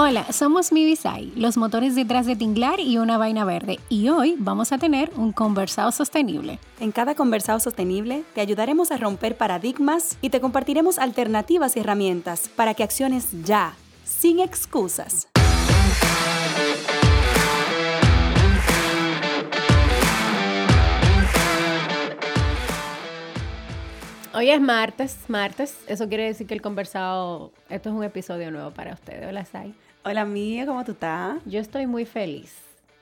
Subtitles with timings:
[0.00, 4.70] Hola, somos Mibisai, los motores detrás de Tinglar y una vaina verde, y hoy vamos
[4.70, 6.60] a tener un conversado sostenible.
[6.78, 12.48] En cada conversado sostenible te ayudaremos a romper paradigmas y te compartiremos alternativas y herramientas
[12.48, 13.74] para que acciones ya,
[14.04, 15.26] sin excusas.
[24.32, 28.70] Hoy es martes, martes, eso quiere decir que el conversado, esto es un episodio nuevo
[28.70, 29.26] para ustedes.
[29.26, 29.74] Hola, Sai.
[30.04, 31.36] Hola, mía, ¿cómo tú estás?
[31.44, 32.54] Yo estoy muy feliz.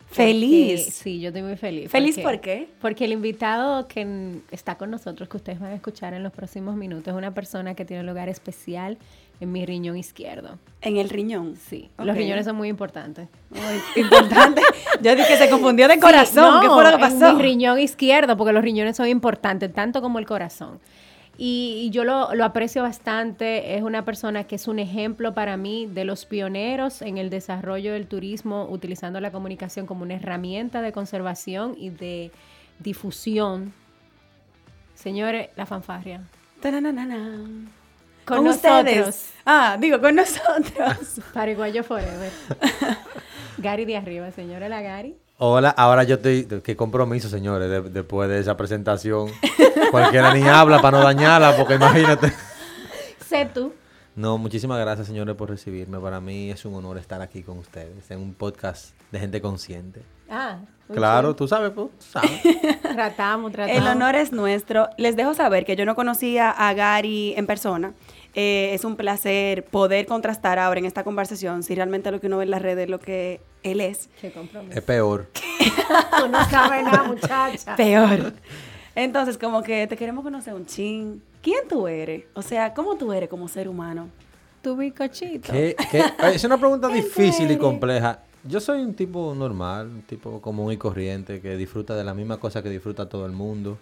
[0.08, 0.80] ¿Feliz?
[0.80, 1.90] Porque- sí, yo estoy muy feliz.
[1.90, 2.68] ¿Feliz porque- por qué?
[2.80, 6.76] Porque el invitado que está con nosotros, que ustedes van a escuchar en los próximos
[6.76, 8.98] minutos, es una persona que tiene un lugar especial
[9.40, 10.58] en mi riñón izquierdo.
[10.80, 11.56] En el riñón.
[11.56, 13.28] Sí, los riñones son muy importantes.
[13.50, 14.62] Muy importante.
[15.02, 16.60] Yo dije que se confundió de corazón.
[16.62, 17.34] Sí, ¿Qué fue lo que en pasó?
[17.34, 20.78] mi riñón izquierdo, porque los riñones son importantes, tanto como el corazón.
[21.38, 23.76] Y, y yo lo, lo aprecio bastante.
[23.76, 27.92] Es una persona que es un ejemplo para mí de los pioneros en el desarrollo
[27.92, 32.30] del turismo, utilizando la comunicación como una herramienta de conservación y de
[32.78, 33.72] difusión.
[34.94, 36.22] Señores, la fanfarria.
[36.60, 37.16] Tananana.
[38.24, 38.78] Con, Con nosotros.
[38.78, 39.34] ustedes.
[39.44, 41.20] Ah, digo, con nosotros.
[41.34, 42.32] Paraguayo Forever.
[43.58, 45.16] Gary de arriba, señora la Gary.
[45.38, 46.46] Hola, ahora yo estoy.
[46.62, 49.30] Qué compromiso, señores, de- después de esa presentación.
[49.90, 52.32] Cualquiera ni habla para no dañarla, porque imagínate.
[53.28, 53.72] Sé tú.
[54.14, 55.98] No, muchísimas gracias, señores, por recibirme.
[56.00, 60.00] Para mí es un honor estar aquí con ustedes en un podcast de gente consciente.
[60.30, 60.58] Ah,
[60.92, 61.36] Claro, bien.
[61.36, 62.30] tú sabes, pues, tú sabes.
[62.82, 63.82] Tratamos, tratamos.
[63.82, 64.88] El honor es nuestro.
[64.98, 67.92] Les dejo saber que yo no conocía a Gary en persona.
[68.34, 72.36] Eh, es un placer poder contrastar ahora en esta conversación si realmente lo que uno
[72.36, 74.10] ve en las redes es lo que él es.
[74.20, 74.78] Qué compromiso.
[74.78, 75.28] es peor.
[76.20, 77.74] Tú no sabes nada, muchacha.
[77.76, 78.32] Peor.
[78.94, 81.20] Entonces, como que te queremos conocer un chin.
[81.42, 82.24] ¿Quién tú eres?
[82.34, 84.08] O sea, ¿cómo tú eres como ser humano?
[84.62, 85.52] Tu bicochito.
[85.52, 86.02] ¿Qué- qué?
[86.18, 88.20] Ay, Es una pregunta difícil y compleja.
[88.48, 92.38] Yo soy un tipo normal, un tipo común y corriente que disfruta de la misma
[92.38, 93.78] cosa que disfruta todo el mundo.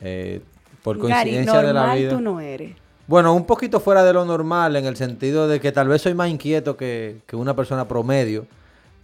[0.00, 0.40] Eh,
[0.82, 2.10] por Gary, coincidencia de la normal vida.
[2.10, 2.76] tú no eres.
[3.06, 6.14] Bueno, un poquito fuera de lo normal en el sentido de que tal vez soy
[6.14, 8.46] más inquieto que, que una persona promedio,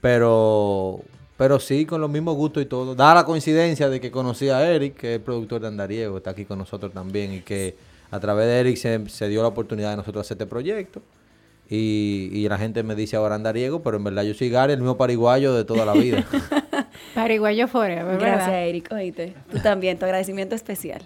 [0.01, 1.01] pero,
[1.37, 2.95] pero sí con los mismos gustos y todo.
[2.95, 6.31] Da la coincidencia de que conocí a Eric, que es el productor de Andariego, está
[6.31, 7.77] aquí con nosotros también y que
[8.11, 11.03] a través de Eric se, se dio la oportunidad de nosotros hacer este proyecto.
[11.71, 14.79] Y, y la gente me dice ahora Andariego, pero en verdad yo soy Gary, el
[14.79, 16.25] mismo pariguayo de toda la vida.
[17.15, 18.69] Paraguayo forever, Gracias, ¿verdad?
[18.69, 18.93] Eric.
[18.93, 19.35] Oíste.
[19.51, 21.03] Tú también, tu agradecimiento especial.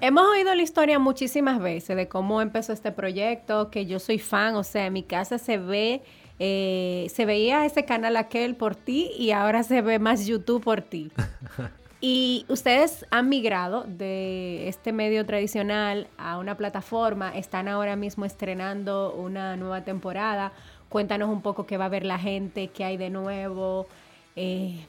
[0.00, 4.56] Hemos oído la historia muchísimas veces de cómo empezó este proyecto, que yo soy fan,
[4.56, 6.02] o sea, en mi casa se ve,
[6.40, 10.82] eh, se veía ese canal aquel por ti y ahora se ve más YouTube por
[10.82, 11.12] ti.
[12.04, 19.14] Y ustedes han migrado de este medio tradicional a una plataforma, están ahora mismo estrenando
[19.14, 20.50] una nueva temporada.
[20.88, 23.86] Cuéntanos un poco qué va a ver la gente, qué hay de nuevo,
[24.34, 24.84] eh,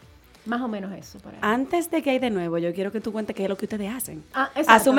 [0.47, 1.19] más o menos eso.
[1.19, 1.39] Por ahí.
[1.43, 3.65] Antes de que hay de nuevo, yo quiero que tú cuentes qué es lo que
[3.65, 4.23] ustedes hacen.
[4.33, 4.49] Ah,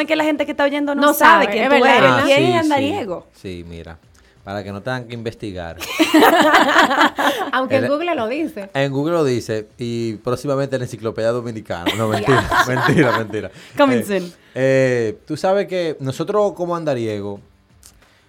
[0.06, 2.10] que la gente que está oyendo no, No sabe, sabe, quién es tú verdad, eres.
[2.10, 2.24] ¿verdad?
[2.26, 2.56] ¿Quién sí, es sí.
[2.58, 3.26] Andariego?
[3.32, 3.98] Sí, mira,
[4.44, 5.78] para que no tengan que investigar.
[7.52, 8.68] Aunque en Google lo dice.
[8.74, 11.90] En Google lo dice y próximamente en la enciclopedia dominicana.
[11.96, 13.50] No, mentira, mentira, mentira.
[13.76, 14.32] Coming Eh, soon.
[14.54, 17.40] eh, tú sabes que nosotros como Andariego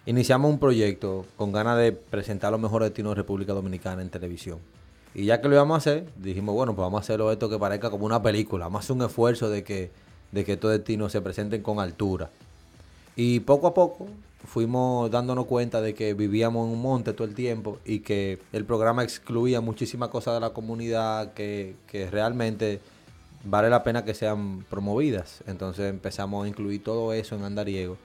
[0.06, 4.60] iniciamos un proyecto con ganas de presentar los mejores destinos de República Dominicana en televisión.
[5.14, 7.58] Y ya que lo íbamos a hacer, dijimos, bueno, pues vamos a hacerlo esto que
[7.58, 8.66] parezca como una película.
[8.66, 9.90] Vamos a hacer un esfuerzo de que,
[10.32, 12.30] de que estos destinos se presenten con altura.
[13.16, 14.08] Y poco a poco
[14.46, 18.66] fuimos dándonos cuenta de que vivíamos en un monte todo el tiempo y que el
[18.66, 22.80] programa excluía muchísimas cosas de la comunidad que, que realmente
[23.44, 25.44] vale la pena que sean promovidas.
[25.48, 27.98] Entonces empezamos a incluir todo eso en Andariego.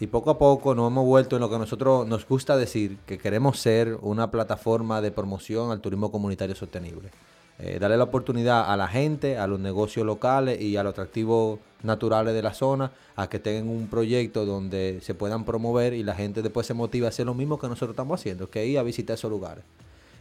[0.00, 3.18] Y poco a poco nos hemos vuelto en lo que nosotros nos gusta decir, que
[3.18, 7.10] queremos ser una plataforma de promoción al turismo comunitario sostenible.
[7.60, 11.58] Eh, darle la oportunidad a la gente, a los negocios locales y a los atractivos
[11.82, 16.14] naturales de la zona a que tengan un proyecto donde se puedan promover y la
[16.14, 18.84] gente después se motive a hacer lo mismo que nosotros estamos haciendo, que ir a
[18.84, 19.64] visitar esos lugares.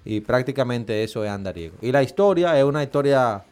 [0.04, 1.75] Y prácticamente eso es Andariego.
[1.81, 3.44] Y la historia es una historia,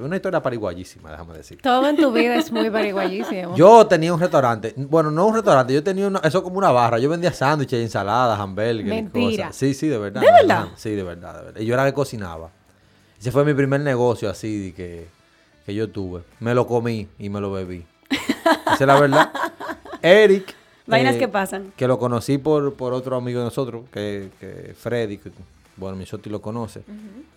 [0.00, 1.60] una historia pariguayísima, déjame decir.
[1.60, 3.54] Todo en tu vida es muy pariguayísimo.
[3.56, 6.98] Yo tenía un restaurante, bueno, no un restaurante, yo tenía una, eso como una barra,
[6.98, 9.46] yo vendía sándwiches, ensaladas, hamburguesas, Mentira.
[9.48, 9.56] cosas.
[9.56, 10.22] Sí, sí, de verdad.
[10.22, 10.68] ¿De verdad?
[10.76, 11.60] Sí, de verdad, de verdad.
[11.60, 12.50] Y yo era que cocinaba.
[13.24, 15.06] Ese fue mi primer negocio así, que,
[15.64, 16.24] que yo tuve.
[16.40, 17.82] Me lo comí y me lo bebí.
[18.10, 19.32] Esa es la verdad.
[20.02, 20.54] Eric.
[20.86, 21.72] Vainas eh, que pasan.
[21.74, 25.30] Que lo conocí por, por otro amigo de nosotros, que, que Freddy, que,
[25.78, 26.82] bueno, mi Soti lo conoce.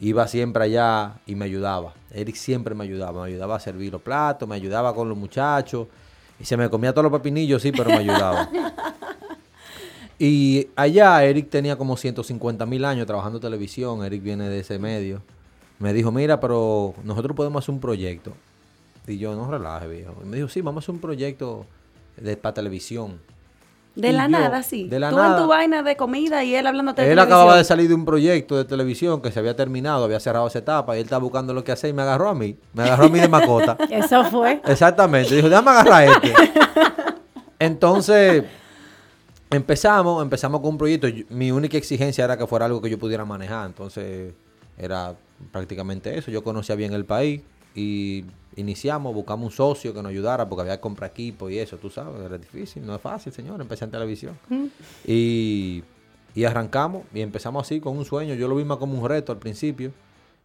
[0.02, 1.94] Iba siempre allá y me ayudaba.
[2.12, 3.22] Eric siempre me ayudaba.
[3.22, 5.88] Me ayudaba a servir los platos, me ayudaba con los muchachos.
[6.38, 8.50] Y se me comía todos los pepinillos, sí, pero me ayudaba.
[10.20, 14.04] y allá Eric tenía como 150 mil años trabajando en televisión.
[14.04, 15.22] Eric viene de ese medio.
[15.80, 18.34] Me dijo, mira, pero nosotros podemos hacer un proyecto.
[19.06, 20.16] Y yo, no relaje, viejo.
[20.24, 21.66] Y me dijo, sí, vamos a hacer un proyecto
[22.18, 23.20] de, para televisión.
[23.96, 24.88] De Y la yo, nada, sí.
[24.88, 25.38] de la Tú nada.
[25.38, 27.28] en tu vaina de comida y él hablando de Él televisión.
[27.28, 30.60] acababa de salir de un proyecto de televisión que se había terminado, había cerrado esa
[30.60, 32.58] etapa y él estaba buscando lo que hacer y me agarró a mí.
[32.74, 33.76] Me agarró a mí de mascota.
[33.90, 34.62] Eso fue.
[34.66, 35.34] Exactamente.
[35.36, 36.34] Dijo, déjame agarrar a este.
[37.60, 38.44] Entonces,
[39.50, 41.08] empezamos, empezamos con un proyecto.
[41.30, 43.66] Mi única exigencia era que fuera algo que yo pudiera manejar.
[43.68, 44.34] Entonces,
[44.78, 45.16] era
[45.52, 46.32] prácticamente eso.
[46.32, 47.42] Yo conocía bien el país
[47.76, 48.26] y
[48.56, 51.90] iniciamos, buscamos un socio que nos ayudara porque había que comprar equipo y eso, tú
[51.90, 53.62] sabes, era difícil, no es fácil, señor.
[53.62, 54.38] Empecé en televisión.
[55.06, 55.84] Y,
[56.36, 58.34] y arrancamos y empezamos así con un sueño.
[58.36, 59.92] Yo lo vi más como un reto al principio,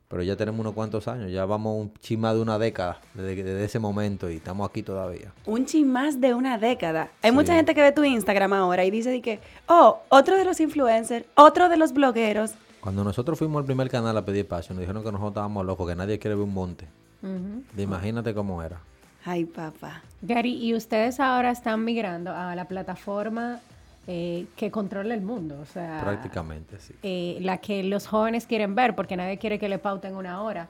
[0.08, 1.32] pero ya tenemos unos cuantos años.
[1.32, 5.32] Ya vamos un chima de una década desde, desde ese momento y estamos aquí todavía.
[5.46, 7.10] Un chin más de una década.
[7.22, 7.34] Hay Sí.
[7.34, 10.60] mucha gente que ve tu Instagram ahora y dice de que, oh, otro de los
[10.60, 12.52] influencers, otro de los blogueros.
[12.82, 15.88] Cuando nosotros fuimos al primer canal a pedir espacio, nos dijeron que nosotros estábamos locos,
[15.88, 16.88] que nadie quiere ver un monte.
[17.22, 18.80] De imagínate cómo era.
[19.24, 20.02] Ay, papá.
[20.20, 23.60] Gary, y ustedes ahora están migrando a la plataforma
[24.08, 26.92] eh, que controla el mundo, o sea, Prácticamente, sí.
[27.04, 30.66] eh, la que los jóvenes quieren ver, porque nadie quiere que le pauten una hora.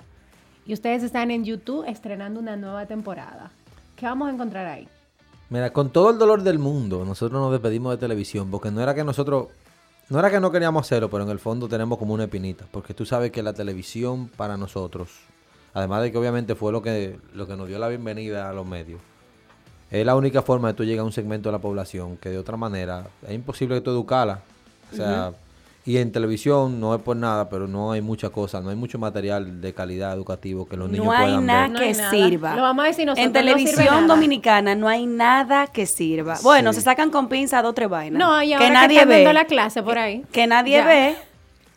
[0.66, 3.50] Y ustedes están en YouTube estrenando una nueva temporada.
[3.96, 4.86] ¿Qué vamos a encontrar ahí?
[5.48, 8.94] Mira, con todo el dolor del mundo, nosotros nos despedimos de televisión, porque no era
[8.94, 9.48] que nosotros,
[10.08, 12.94] no era que no queríamos hacerlo, pero en el fondo tenemos como una espinita, porque
[12.94, 15.10] tú sabes que la televisión para nosotros,
[15.74, 18.66] además de que obviamente fue lo que, lo que nos dio la bienvenida a los
[18.66, 19.00] medios,
[19.90, 22.38] es la única forma de tú llegar a un segmento de la población que de
[22.38, 24.40] otra manera es imposible que tú educarla.
[24.90, 25.32] O sea,
[25.84, 28.98] y en televisión no es por nada, pero no hay muchas cosas, no hay mucho
[28.98, 31.70] material de calidad educativo que los niños No hay puedan nada ver.
[31.70, 32.10] No que hay nada.
[32.10, 32.56] sirva.
[32.56, 36.38] Lo vamos a decir nosotros, En televisión dominicana no hay nada que sirva.
[36.42, 36.78] Bueno, Sí.
[36.80, 38.18] se sacan con pinza dos, tres vainas.
[38.18, 39.32] No, y ahora que que nadie están ve.
[39.32, 40.24] la clase por ahí.
[40.30, 40.86] Que nadie Ya.
[40.86, 41.16] ve.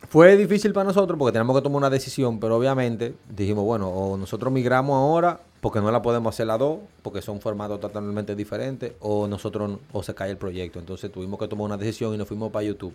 [0.08, 4.16] Fue difícil para nosotros porque tenemos que tomar una decisión, pero obviamente dijimos, bueno, o
[4.18, 8.94] nosotros migramos ahora porque no la podemos hacer las dos, porque son formatos totalmente diferentes,
[9.00, 10.78] o nosotros o se cae el proyecto.
[10.78, 12.94] Entonces tuvimos que tomar una decisión y nos fuimos para YouTube.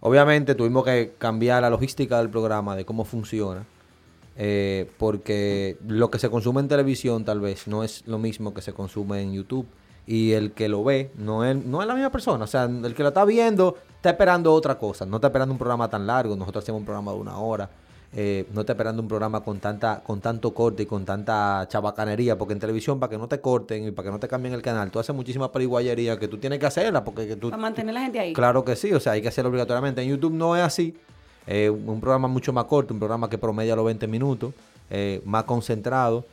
[0.00, 3.64] Obviamente tuvimos que cambiar la logística del programa, de cómo funciona,
[4.36, 8.62] eh, porque lo que se consume en televisión tal vez no es lo mismo que
[8.62, 9.66] se consume en YouTube.
[10.06, 12.44] Y el que lo ve no es, no es la misma persona.
[12.44, 15.04] O sea, el que lo está viendo está esperando otra cosa.
[15.04, 16.34] No está esperando un programa tan largo.
[16.34, 17.68] Nosotros hacemos un programa de una hora.
[18.14, 22.38] Eh, no está esperando un programa con tanta con tanto corte y con tanta chabacanería.
[22.38, 24.62] Porque en televisión, para que no te corten y para que no te cambien el
[24.62, 27.04] canal, tú haces muchísima periguayería que tú tienes que hacerla.
[27.04, 28.32] Porque que tú, Para mantener la gente ahí.
[28.32, 30.02] Claro que sí, o sea, hay que hacerlo obligatoriamente.
[30.02, 30.96] En YouTube no es así.
[31.50, 34.52] Eh, un programa mucho más corto, un programa que promedia los 20 minutos,
[34.90, 36.26] eh, más concentrado,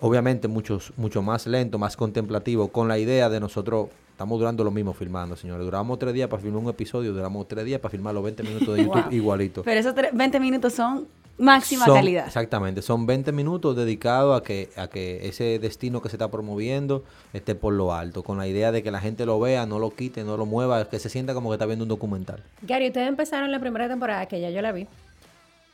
[0.00, 4.70] obviamente muchos, mucho más lento, más contemplativo, con la idea de nosotros, estamos durando lo
[4.70, 5.64] mismo filmando, señores.
[5.64, 8.76] Duramos tres días para filmar un episodio, duramos tres días para filmar los 20 minutos
[8.76, 9.12] de YouTube Wow.
[9.12, 9.62] igualito.
[9.64, 11.06] Pero esos tre- 20 minutos son
[11.36, 12.26] máxima Son- calidad.
[12.28, 17.02] Exactamente, son 20 minutos dedicados a que, a que ese destino que se está promoviendo
[17.32, 19.90] esté por lo alto, con la idea de que la gente lo vea, no lo
[19.90, 22.40] quite, no lo mueva, que se sienta como que está viendo un documental.
[22.62, 24.86] Gary, ustedes empezaron la primera temporada, que ya yo la vi,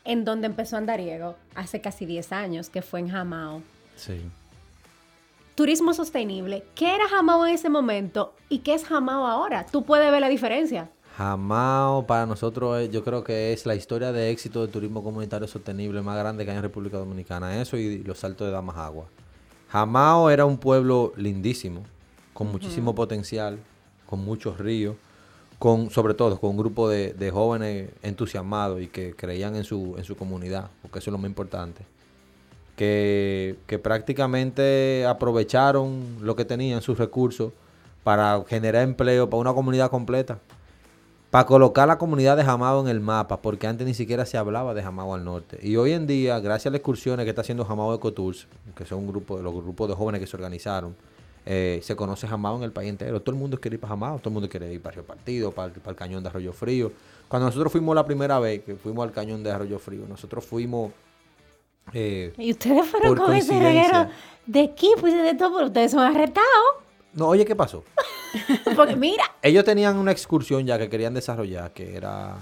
[0.03, 3.61] en donde empezó Andariego, hace casi 10 años, que fue en Jamao.
[3.95, 4.19] Sí.
[5.61, 6.63] Turismo sostenible.
[6.73, 9.63] ¿Qué era Jamao en ese momento y qué es Jamao ahora?
[9.71, 10.89] Tú puedes ver la diferencia.
[11.15, 16.01] Jamao para nosotros yo creo que es la historia de éxito del turismo comunitario sostenible
[16.01, 17.61] más grande que hay en República Dominicana.
[17.61, 19.05] Eso y los saltos de Damas Agua.
[19.69, 21.83] Jamao era un pueblo lindísimo,
[22.33, 23.59] con muchísimo potencial,
[24.07, 24.95] con muchos ríos,
[25.59, 29.93] con sobre todo con un grupo de, de jóvenes entusiasmados y que creían en su,
[29.95, 31.85] en su comunidad, porque eso es lo más importante.
[32.81, 37.53] Que, prácticamente aprovecharon lo que tenían, sus recursos,
[38.03, 40.39] para generar empleo para una comunidad completa
[41.29, 44.73] para colocar la comunidad de Jamao en el mapa, porque antes ni siquiera se hablaba
[44.73, 45.59] de Jamao al norte.
[45.61, 48.99] Y hoy en día, gracias a las excursiones que está haciendo Jamao Ecotours, que son
[48.99, 50.93] un grupo los grupos de jóvenes que se organizaron,
[51.45, 53.21] eh, se conoce Jamao en el país entero.
[53.21, 55.51] Todo el mundo quiere ir para Jamao, todo el mundo quiere ir para Río Partido,
[55.53, 56.91] para el cañón de Arroyo Frío.
[57.29, 60.91] Cuando nosotros fuimos la primera vez que fuimos al cañón de Arroyo Frío, nosotros fuimos...
[61.93, 64.07] eh, Y ustedes fueron con ese reguero
[64.45, 66.47] de equipo y de todo, pero ustedes son arrestados.
[67.13, 67.83] no, oye, ¿qué pasó?
[68.75, 72.35] Porque mira, Ellos tenían una excursión ya que querían desarrollar, que era,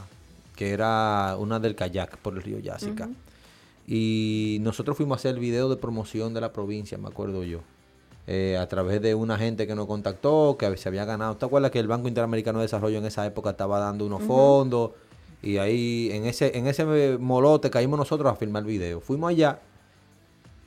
[0.55, 3.09] que era una del kayak por el río Yásica.
[3.87, 7.61] Y nosotros fuimos a hacer el video de promoción de la provincia, me acuerdo yo.
[8.27, 11.35] eh, a través de una gente que nos contactó, que se había ganado.
[11.37, 14.91] ¿Te acuerdas que el Banco Interamericano de Desarrollo en esa época estaba dando unos fondos?
[15.41, 18.99] Y ahí, en ese, en ese molote, caímos nosotros a filmar el video.
[18.99, 19.59] Fuimos allá.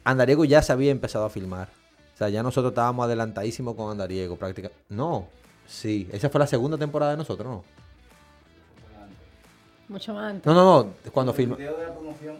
[0.04, 1.68] Andariego ya se había empezado a filmar.
[2.14, 4.82] O sea, ya nosotros estábamos adelantadísimos con Andariego, prácticamente.
[4.88, 5.26] No,
[5.66, 7.64] sí, esa fue la segunda temporada de nosotros, ¿no?
[9.88, 10.46] Mucho antes.
[10.46, 11.54] No, no, no, cuando filmó.
[11.54, 12.36] El video de la promoción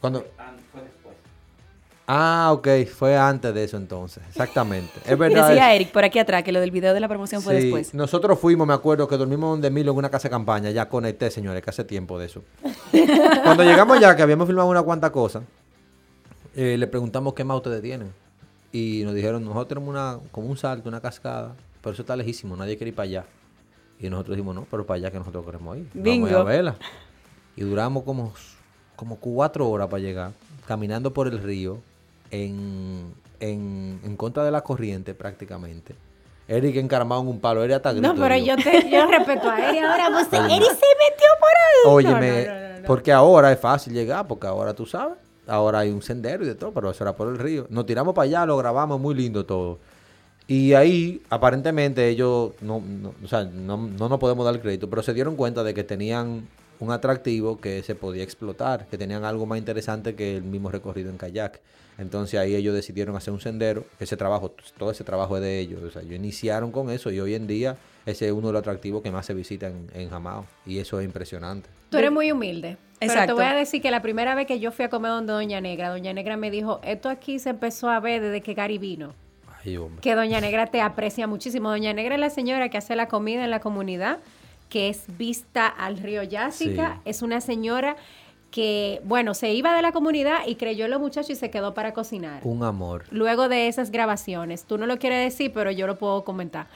[0.00, 0.20] Cuando...
[0.72, 1.05] fue.
[2.08, 4.92] Ah, ok, fue antes de eso entonces, exactamente.
[5.04, 5.48] Es verdad.
[5.48, 7.94] Decía Eric por aquí atrás que lo del video de la promoción fue Sí, después.
[7.94, 10.70] Nosotros fuimos, me acuerdo que dormimos donde Milo en una casa de campaña.
[10.70, 12.42] Ya conecté, señores, que hace tiempo de eso.
[13.42, 15.42] Cuando llegamos allá, que habíamos filmado una cuanta cosa,
[16.54, 18.12] eh, le preguntamos qué más ustedes tienen.
[18.72, 22.56] Y nos dijeron, nosotros tenemos una, como un salto, una cascada, pero eso está lejísimo,
[22.56, 23.24] nadie quiere ir para allá.
[23.98, 25.88] Y nosotros dijimos, no, pero para allá que nosotros queremos ir.
[25.94, 26.44] Vamos a Bingo.
[26.44, 26.76] verla.
[27.56, 28.32] Y duramos como,
[28.94, 30.32] como cuatro horas para llegar,
[30.66, 31.78] caminando por el río,
[32.30, 35.94] en, en, en contra de la corriente prácticamente.
[36.48, 38.44] Eric encaramado en un palo, Eric hasta No, grito pero dio.
[38.44, 39.78] yo te yo respeto a Eri.
[39.78, 41.86] Ahora vos, Ay, Eri se metió por ahí.
[41.86, 42.86] Óyeme, No, no, no, no, no.
[42.86, 45.16] porque ahora es fácil llegar, porque ahora tú sabes,
[45.48, 47.66] ahora hay un sendero y de todo, pero eso era por el río.
[47.68, 49.78] Nos tiramos para allá, lo grabamos, muy lindo todo.
[50.48, 54.88] Y ahí, aparentemente, ellos, no, no, o sea, no, no nos podemos dar el crédito,
[54.88, 56.46] pero se dieron cuenta de que tenían
[56.80, 61.10] un atractivo que se podía explotar, que tenían algo más interesante que el mismo recorrido
[61.10, 61.60] en kayak.
[61.98, 65.82] Entonces ahí ellos decidieron hacer un sendero, ese trabajo, todo ese trabajo es de ellos.
[65.82, 68.60] O sea, ellos iniciaron con eso y hoy en día ese es uno de los
[68.60, 70.46] atractivos que más se visita en, en Jamao.
[70.66, 71.68] Y eso es impresionante.
[71.90, 72.76] Tú eres muy humilde.
[72.98, 73.34] Pero te Exacto.
[73.34, 75.90] voy a decir que la primera vez que yo fui a comer donde Doña Negra,
[75.90, 79.14] Doña Negra me dijo, esto aquí se empezó a ver desde que Gary vino.
[79.64, 80.00] Ay, hombre.
[80.00, 81.68] Que Doña Negra te aprecia muchísimo.
[81.68, 84.18] Doña Negra es la señora que hace la comida en la comunidad,
[84.68, 86.94] que es vista al río Yásica.
[86.94, 87.00] Sí.
[87.04, 87.96] Es una señora
[88.50, 91.74] que, bueno, se iba de la comunidad y creyó en los muchachos y se quedó
[91.74, 92.40] para cocinar.
[92.44, 93.04] Un amor.
[93.10, 94.64] luego de esas grabaciones.
[94.64, 96.66] Tú no lo quieres decir, pero yo lo puedo comentar.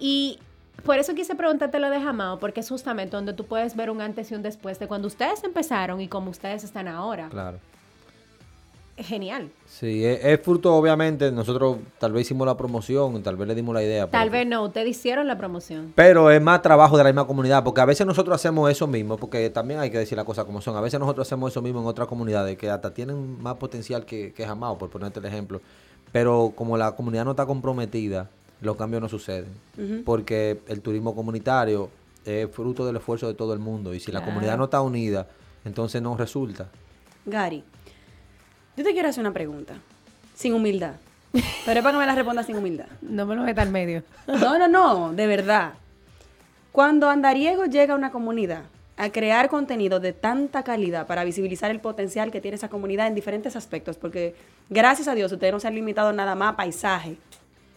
[0.00, 0.38] Y
[0.84, 4.00] por eso quise preguntarte lo de Jamao, porque es justamente donde tú puedes ver un
[4.00, 7.28] antes y un después de cuando ustedes empezaron y como ustedes están ahora.
[7.28, 7.58] Claro.
[9.02, 9.50] Genial.
[9.66, 13.74] Sí, es, es fruto, obviamente, nosotros tal vez hicimos la promoción, tal vez le dimos
[13.74, 14.10] la idea.
[14.10, 15.92] Tal vez no, ustedes hicieron la promoción.
[15.94, 19.16] Pero es más trabajo de la misma comunidad, porque a veces nosotros hacemos eso mismo,
[19.16, 20.76] porque también hay que decir las cosas como son.
[20.76, 24.32] A veces nosotros hacemos eso mismo en otras comunidades que hasta tienen más potencial que,
[24.32, 25.60] que Jamao, por ponerte el ejemplo.
[26.12, 28.28] Pero como la comunidad no está comprometida,
[28.60, 29.54] los cambios no suceden.
[30.04, 31.88] Porque el turismo comunitario
[32.24, 33.94] es fruto del esfuerzo de todo el mundo.
[33.94, 35.26] Y si la comunidad no está unida,
[35.64, 36.68] entonces no resulta.
[37.24, 37.64] Gary,
[38.80, 39.74] yo te quiero hacer una pregunta,
[40.34, 40.94] sin humildad.
[41.32, 42.86] Pero es para que me la respondas sin humildad.
[43.02, 44.02] No me lo metas al medio.
[44.26, 45.74] No, no, no, de verdad.
[46.72, 48.62] Cuando Andariego llega a una comunidad
[48.96, 53.14] a crear contenido de tanta calidad para visibilizar el potencial que tiene esa comunidad en
[53.14, 54.34] diferentes aspectos, porque
[54.70, 57.18] gracias a Dios ustedes no se han limitado nada más a paisaje.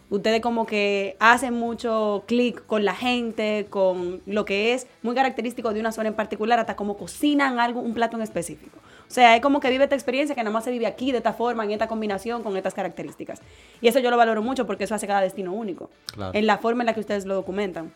[0.08, 5.74] Ustedes como que hacen mucho clic con la gente, con lo que es muy característico
[5.74, 8.78] de una zona en particular, hasta como cocinan algo, un plato en específico.
[9.08, 11.18] O sea, es como que vive esta experiencia que nada más se vive aquí, de
[11.18, 13.40] esta forma, en esta combinación, con estas características.
[13.80, 15.90] Y eso yo lo valoro mucho porque eso hace cada destino único.
[16.12, 16.32] Claro.
[16.34, 17.92] En la forma en la que ustedes lo documentan.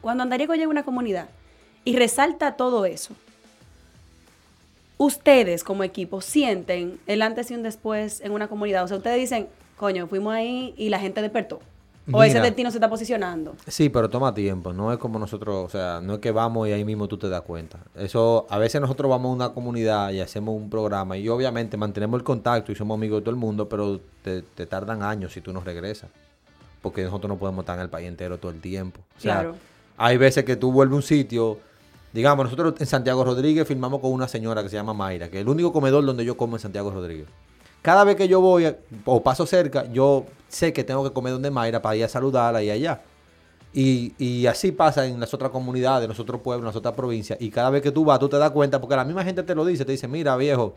[0.00, 1.28] Cuando Andariego llega a una comunidad
[1.84, 3.14] y resalta todo eso,
[4.98, 8.84] ustedes como equipo sienten el antes y un después en una comunidad.
[8.84, 11.60] O sea, ustedes dicen, coño, fuimos ahí y la gente despertó.
[12.12, 13.54] O ese destino se está posicionando.
[13.66, 14.72] Sí, pero toma tiempo.
[14.74, 17.28] No es como nosotros, o sea, no es que vamos y ahí mismo tú te
[17.30, 17.78] das cuenta.
[17.94, 22.18] Eso, a veces nosotros vamos a una comunidad y hacemos un programa y obviamente mantenemos
[22.18, 25.40] el contacto y somos amigos de todo el mundo, pero te, te tardan años si
[25.40, 26.10] tú no regresas.
[26.82, 29.00] Porque nosotros no podemos estar en el país entero todo el tiempo.
[29.16, 29.54] O sea, Claro.
[29.96, 31.58] hay veces que tú vuelves a un sitio,
[32.12, 35.42] digamos, nosotros en Santiago Rodríguez filmamos con una señora que se llama Mayra, que es
[35.42, 37.26] el único comedor donde yo como en Santiago Rodríguez.
[37.84, 38.74] Cada vez que yo voy
[39.04, 42.62] o paso cerca, yo sé que tengo que comer donde Mayra para ir a saludarla
[42.62, 43.02] y allá.
[43.74, 46.94] Y, y así pasa en las otras comunidades, en los otros pueblos, en las otras
[46.94, 47.38] provincias.
[47.42, 49.54] Y cada vez que tú vas, tú te das cuenta, porque la misma gente te
[49.54, 50.74] lo dice, te dice, mira viejo,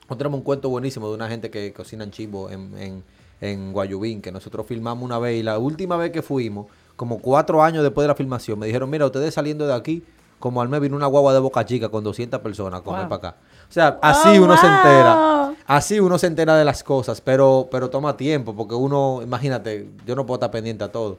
[0.00, 3.04] nosotros tenemos un cuento buenísimo de una gente que cocina en chivo en, en,
[3.40, 7.62] en Guayubín, que nosotros filmamos una vez y la última vez que fuimos, como cuatro
[7.62, 10.02] años después de la filmación, me dijeron, mira, ustedes saliendo de aquí,
[10.40, 13.08] como al mes vino una guagua de Boca Chica con 200 personas a comer Wow.
[13.10, 13.40] para acá.
[13.68, 15.41] O sea, así Oh, uno se entera.
[15.66, 20.14] Así uno se entera de las cosas, pero, pero toma tiempo, porque uno, imagínate, yo
[20.16, 21.18] no puedo estar pendiente a todo.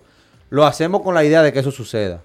[0.49, 2.21] Lo hacemos con la idea de que eso suceda.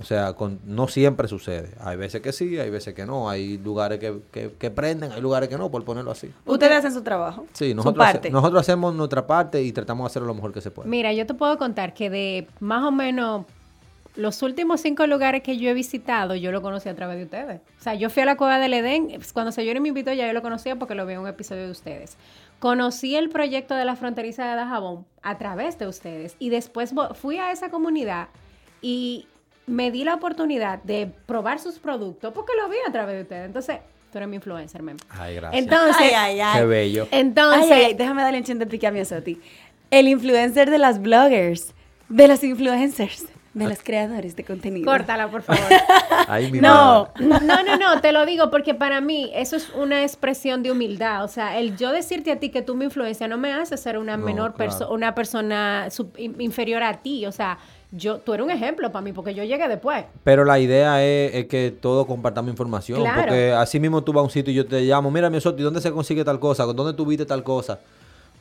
[0.00, 1.70] O sea, con, no siempre sucede.
[1.80, 3.28] Hay veces que sí, hay veces que no.
[3.28, 6.30] Hay lugares que, que, que prenden, hay lugares que no, por ponerlo así.
[6.46, 7.46] Ustedes hacen su trabajo.
[7.52, 8.30] Sí, su nosotros, hace- parte.
[8.30, 10.88] nosotros hacemos nuestra parte y tratamos de hacerlo lo mejor que se puede.
[10.88, 13.44] Mira, yo te puedo contar que de más o menos
[14.18, 17.60] los últimos cinco lugares que yo he visitado, yo lo conocí a través de ustedes.
[17.78, 20.26] O sea, yo fui a la Cueva del Edén, pues, cuando Sayuri me invitó ya
[20.26, 22.16] yo lo conocía porque lo vi en un episodio de ustedes.
[22.58, 27.38] Conocí el proyecto de la fronteriza de Dajabón a través de ustedes y después fui
[27.38, 28.26] a esa comunidad
[28.82, 29.26] y
[29.68, 33.46] me di la oportunidad de probar sus productos porque lo vi a través de ustedes.
[33.46, 33.76] Entonces,
[34.10, 34.96] tú eres mi influencer, mem.
[35.10, 35.62] Ay, gracias.
[35.62, 36.58] Entonces, Ay, ay, ay.
[36.60, 37.08] Qué bello.
[37.12, 39.40] entonces, Ay, ay, déjame darle un chin de pique a mi Osoti.
[39.92, 41.72] El influencer de las bloggers,
[42.08, 43.26] de los influencers,
[43.58, 44.90] de los creadores de contenido.
[44.90, 45.62] córtala, por favor.
[46.26, 47.08] Ay, mi No.
[47.20, 51.24] No, no, no, te lo digo porque para mí eso es una expresión de humildad.
[51.24, 53.98] O sea, el yo decirte a ti que tú me influencia no me hace ser
[53.98, 54.70] una No, menor claro.
[54.70, 55.88] persona, una persona
[56.38, 57.26] inferior a ti.
[57.26, 57.58] O sea,
[57.90, 60.04] yo, tú eres un ejemplo para mí porque yo llegué después.
[60.22, 63.00] Pero la idea es, es que todos compartamos información.
[63.00, 63.22] Claro.
[63.22, 65.62] Porque así mismo tú vas a un sitio y yo te llamo, mira, mi ¿y
[65.62, 66.64] dónde se consigue tal cosa?
[66.64, 67.78] ¿Dónde tú viste tal cosa?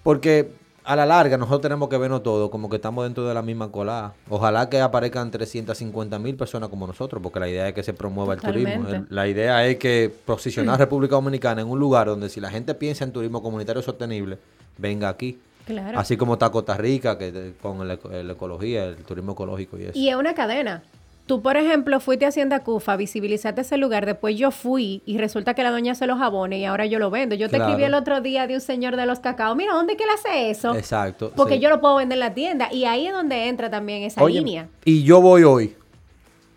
[0.03, 0.51] Porque
[0.88, 3.70] a la larga nosotros tenemos que vernos todo como que estamos dentro de la misma
[3.70, 4.13] colada.
[4.29, 8.36] Ojalá que aparezcan 350 mil personas como nosotros, porque la idea es que se promueva
[8.36, 8.86] el turismo.
[9.10, 12.74] La idea es que posicionar a República Dominicana en un lugar donde si la gente
[12.74, 14.38] piensa en turismo comunitario sostenible,
[14.77, 15.38] venga aquí.
[15.65, 16.00] Claro.
[16.00, 20.00] Así como está Costa Rica, que con la ecología, el turismo ecológico y eso.
[20.00, 20.84] Y es una cadena.
[21.27, 25.53] Tú, por ejemplo, fuiste a Hacienda Cufa, visibilizaste ese lugar, después yo fui y resulta
[25.53, 27.36] que la doña hace los jabones y ahora yo lo vendo.
[27.36, 27.72] Yo te Claro.
[27.72, 30.10] escribí el otro día de un señor de los cacao, mira, ¿dónde es que él
[30.15, 30.74] hace eso?
[30.74, 31.34] Exacto.
[31.36, 31.60] Porque sí.
[31.60, 34.39] yo lo puedo vender en la tienda y ahí es donde entra también esa Oye,
[34.39, 34.69] línea.
[34.86, 35.75] Y yo voy hoy.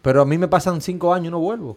[0.03, 1.71] Pero a mí me pasan cinco años y no vuelvo.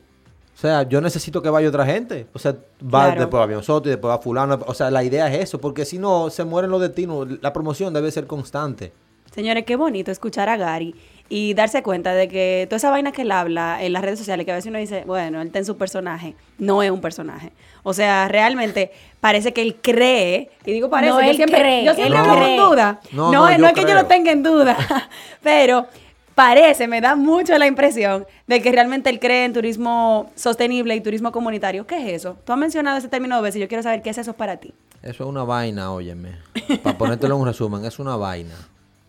[0.56, 2.28] O sea, yo necesito que vaya otra gente.
[2.32, 3.22] O sea, va Claro.
[3.22, 4.60] después a Avión Soto y después va fulano.
[4.68, 7.28] O sea, la idea es eso, porque si no, se mueren los destinos.
[7.42, 8.94] La promoción debe ser constante.
[9.34, 10.94] Señores, qué bonito escuchar a Gary
[11.30, 14.46] y darse cuenta de que toda esa vaina que él habla en las redes sociales,
[14.46, 17.52] que a veces uno dice, bueno, él está en su personaje, no es un personaje.
[17.84, 21.86] O sea, realmente parece que él cree, y digo parece, No, yo él siempre, cree,
[21.86, 22.58] yo siempre hablo cree.
[22.58, 23.00] con duda.
[23.12, 24.78] No, No, no, no, yo es que yo lo tenga en duda,
[25.42, 25.88] pero
[26.36, 31.02] parece, me da mucho la impresión de que realmente él cree en turismo sostenible y
[31.02, 31.88] turismo comunitario.
[31.88, 32.38] ¿Qué es eso?
[32.46, 34.58] Tú has mencionado ese término dos veces y yo quiero saber qué es eso para
[34.58, 34.74] ti.
[35.02, 36.38] Eso es una vaina, óyeme.
[36.84, 38.56] Para ponértelo en un resumen, es una vaina.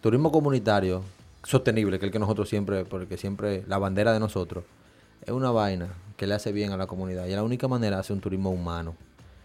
[0.01, 1.03] Turismo comunitario
[1.45, 4.65] sostenible, que el que nosotros siempre, porque siempre la bandera de nosotros,
[5.23, 7.27] es una vaina que le hace bien a la comunidad.
[7.27, 8.97] Y es la única manera de hacer un turismo humano.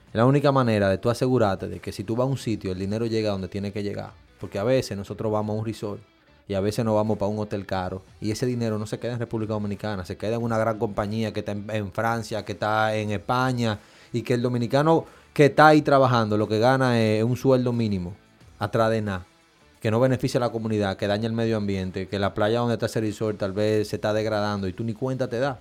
[0.07, 2.71] Es la única manera de tú asegurarte de que si tú vas a un sitio,
[2.71, 4.11] el dinero llega donde tiene que llegar.
[4.39, 6.01] Porque a veces nosotros vamos a un resort
[6.47, 9.13] y a veces nos vamos para un hotel caro y ese dinero no se queda
[9.13, 12.53] en República Dominicana, se queda en una gran compañía que está en, en Francia, que
[12.53, 13.77] está en España
[14.11, 18.15] y que el dominicano que está ahí trabajando lo que gana es un sueldo mínimo
[18.57, 19.25] atrás de nada,
[19.79, 22.73] que no beneficia a la comunidad, que daña el medio ambiente, que la playa donde
[22.73, 25.57] está ese resort tal vez se está degradando y tú ni cuenta te das.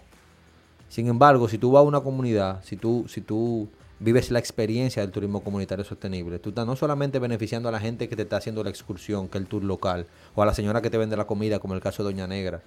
[0.89, 3.69] Sin embargo, si tú vas a una comunidad, si tú, si tú
[4.01, 8.09] vives la experiencia del turismo comunitario sostenible, tú estás no solamente beneficiando a la gente
[8.09, 10.83] que te está haciendo la excursión, que es el tour local, o a la señora
[10.83, 12.63] que te vende la comida, como el caso de Doña Negra,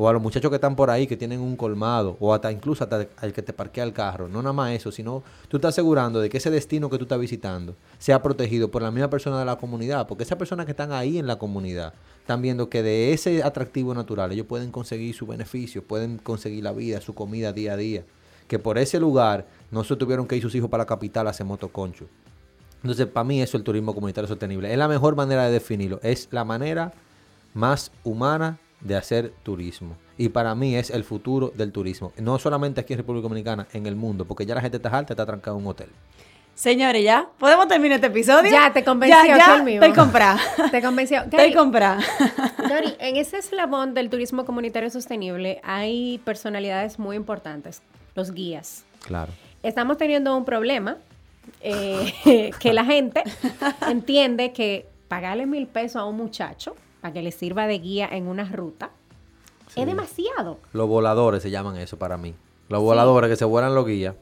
[0.00, 2.84] o a los muchachos que están por ahí que tienen un colmado, o hasta incluso
[2.84, 4.28] hasta al que te parquea el carro.
[4.28, 7.18] No nada más eso, sino tú estás asegurando de que ese destino que tú estás
[7.18, 10.92] visitando sea protegido por la misma persona de la comunidad, porque esas personas que están
[10.92, 15.26] ahí en la comunidad están viendo que de ese atractivo natural ellos pueden conseguir su
[15.26, 18.04] beneficio, pueden conseguir la vida, su comida día a día.
[18.46, 21.30] Que por ese lugar no se tuvieron que ir sus hijos para la capital a
[21.30, 22.06] hacer motoconcho.
[22.82, 24.70] Entonces, para mí eso es el turismo comunitario sostenible.
[24.70, 25.98] Es la mejor manera de definirlo.
[26.04, 26.92] Es la manera
[27.52, 29.96] más humana de hacer turismo.
[30.16, 32.12] Y para mí es el futuro del turismo.
[32.18, 34.24] No solamente aquí en República Dominicana, en el mundo.
[34.24, 35.88] Porque ya la gente está alta, está trancada en un hotel.
[36.54, 37.28] Señores, ¿ya?
[37.38, 38.50] ¿Podemos terminar este episodio?
[38.50, 39.80] Ya, te convenció, Ya, ya, el mío.
[39.80, 40.40] estoy comprada.
[40.72, 41.18] Te convenció.
[41.22, 42.00] Estoy Gary, comprada.
[42.68, 47.80] Gary, en ese eslabón del turismo comunitario sostenible hay personalidades muy importantes,
[48.16, 48.84] los guías.
[49.06, 49.30] Claro.
[49.62, 50.96] Estamos teniendo un problema
[51.60, 53.22] eh, que la gente
[53.88, 58.26] entiende que pagarle mil pesos a un muchacho para que le sirva de guía en
[58.26, 58.90] una ruta
[59.68, 59.80] Sí.
[59.80, 60.58] es demasiado.
[60.72, 62.34] Los voladores se llaman eso para mí.
[62.68, 64.14] Los voladores que se vuelan los guías.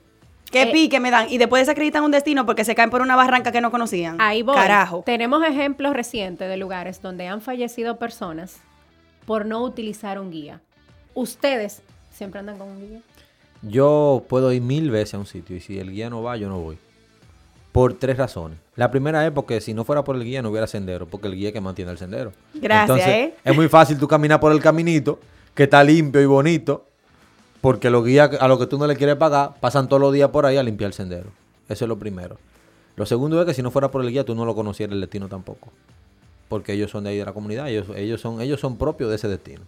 [0.51, 1.29] ¿Qué Eh, pique me dan?
[1.31, 4.21] Y después desacreditan un destino porque se caen por una barranca que no conocían.
[4.21, 4.55] Ahí voy.
[4.55, 5.03] Carajo.
[5.07, 8.61] Tenemos ejemplos recientes de lugares donde han fallecido personas
[9.25, 10.61] por no utilizar un guía.
[11.15, 13.01] Ustedes siempre andan con un guía.
[13.63, 16.49] Yo puedo ir mil veces a un sitio y si el guía no va, yo
[16.49, 16.79] no voy.
[17.77, 18.59] Por tres razones.
[18.75, 21.35] La primera es porque si no fuera por el guía no hubiera sendero, porque el
[21.35, 22.33] guía es que mantiene el sendero.
[22.55, 23.35] Gracias, ¿eh?
[23.45, 25.21] Es muy fácil tú caminar por el caminito,
[25.55, 26.87] que está limpio y bonito,
[27.61, 30.31] porque los guías a los que tú no le quieres pagar pasan todos los días
[30.31, 31.29] por ahí a limpiar el sendero.
[31.69, 32.39] Eso es lo primero.
[32.97, 35.03] Lo segundo es que si no fuera por el guía tú no lo conocieras el
[35.03, 35.71] destino tampoco.
[36.49, 39.17] Porque ellos son de ahí de la comunidad, ellos, ellos, son, ellos son propios de
[39.17, 39.61] ese destino.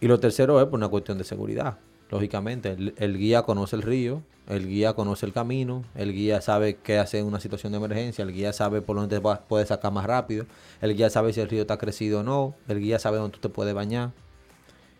[0.00, 1.76] Y lo tercero es por una cuestión de seguridad.
[2.10, 6.76] Lógicamente, el, el guía conoce el río, el guía conoce el camino, el guía sabe
[6.76, 9.68] qué hacer en una situación de emergencia, el guía sabe por dónde te va- puedes
[9.68, 10.44] sacar más rápido,
[10.82, 13.40] el guía sabe si el río está crecido o no, el guía sabe dónde tú
[13.40, 14.10] te puedes bañar.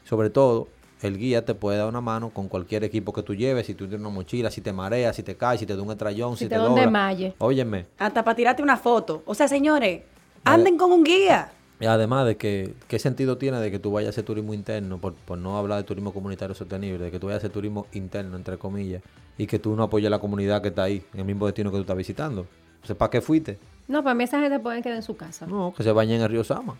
[0.04, 0.68] Sobre todo,
[1.02, 3.86] el guía te puede dar una mano con cualquier equipo que tú lleves, si tú
[3.86, 6.44] tienes una mochila, si te mareas, si te caes, si te da un estrellón, si,
[6.44, 6.82] Si te, te dobla.
[6.82, 7.34] desmaye.
[7.38, 9.22] Óyeme, Hasta para tirarte una foto.
[9.26, 10.02] O sea, señores,
[10.44, 11.52] anden con un guía.
[11.80, 14.98] Y además de que, ¿qué sentido tiene de que tú vayas a hacer turismo interno,
[14.98, 17.86] por, por no hablar de turismo comunitario sostenible, de que tú vayas a hacer turismo
[17.92, 19.02] interno, entre comillas,
[19.36, 21.70] y que tú no apoyes a la comunidad que está ahí, en el mismo destino
[21.70, 22.46] que tú estás visitando?
[22.82, 23.58] O sea, ¿para qué fuiste?
[23.88, 25.46] No, para mí esa gente puede quedar en su casa.
[25.46, 26.76] No, que se bañen en el río Sama.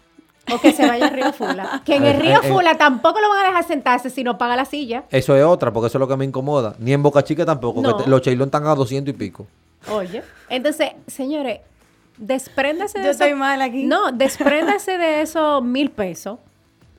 [0.52, 1.82] O que se vaya al río Fula.
[1.86, 2.48] Que en el Eh, río eh, eh.
[2.52, 5.04] Fula tampoco lo van a dejar sentarse si no paga la silla.
[5.10, 6.76] Eso es otra, porque eso es lo que me incomoda.
[6.78, 7.96] Ni en Boca Chica tampoco, No.
[7.96, 9.46] que te- los cheilón están a 200 y pico.
[9.90, 10.22] Oye.
[10.50, 11.60] Entonces, señores,
[12.18, 13.24] despréndase de Yo eso.
[13.24, 13.84] estoy mal aquí.
[13.84, 16.38] No, despréndase de esos mil pesos.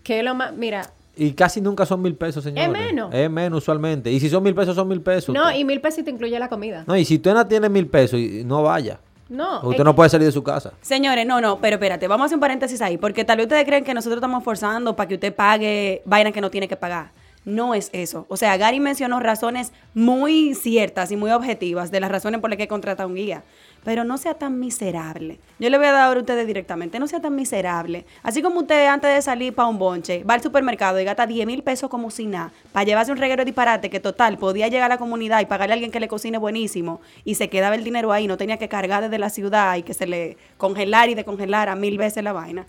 [0.04, 0.54] Que es lo más.
[0.54, 2.70] Mira, Y casi nunca son mil pesos, señores.
[2.70, 3.14] menos.
[3.14, 4.12] Es menos usualmente.
[4.12, 5.34] Y si son mil pesos, son mil pesos.
[5.34, 6.84] no, y mil pesos te incluye la comida.
[6.88, 9.00] No, y si tú no tienes mil pesos, y no vaya.
[9.28, 9.62] No.
[9.64, 10.74] Usted es no puede salir de su casa.
[10.82, 13.66] Señores, no, no, pero espérate, vamos a hacer un paréntesis ahí, porque tal vez ustedes
[13.66, 17.10] creen que nosotros estamos forzando para que usted pague vainas que no tiene que pagar.
[17.44, 18.26] No es eso.
[18.30, 22.58] O sea, Gary mencionó razones muy ciertas y muy objetivas de las razones por las
[22.58, 23.44] que contrata un guía.
[23.86, 25.40] Pero no sea tan miserable.
[25.60, 27.00] Yo le voy a dar ahora a ustedes directamente.
[27.00, 28.06] No sea tan miserable.
[28.24, 31.46] Así como usted antes de salir para un bonche, va al supermercado y gasta 10
[31.46, 34.92] mil pesos como si nada, para llevarse un reguero de disparate que total podía llegar
[34.92, 37.84] a la comunidad y pagarle a alguien que le cocine buenísimo y se quedaba el
[37.84, 41.16] dinero ahí, no tenía que cargar desde la ciudad y que se le congelara y
[41.16, 42.66] descongelara mil veces la vaina.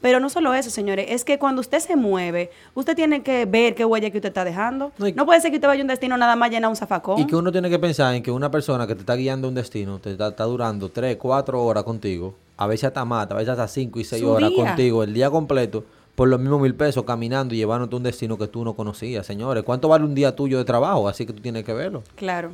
[0.00, 3.74] Pero no solo eso, señores, es que cuando usted se mueve, usted tiene que ver
[3.74, 4.92] qué huella que usted está dejando.
[4.98, 6.76] No, y- No puede ser que usted vaya a un destino nada más llenar un
[6.76, 7.18] zafacón.
[7.20, 9.50] Y que uno tiene que pensar en que una persona que te está guiando a
[9.50, 13.34] un destino, te está, está durando 3, 4 horas contigo, a veces hasta más, a
[13.34, 14.64] veces hasta 5 y 6 Su horas día.
[14.64, 18.38] contigo, el día completo, por los mismos mil pesos caminando y llevándote a un destino
[18.38, 19.64] que tú no conocías, señores.
[19.64, 21.08] ¿Cuánto vale un día tuyo de trabajo?
[21.08, 22.02] Así que tú tienes que verlo.
[22.14, 22.52] Claro,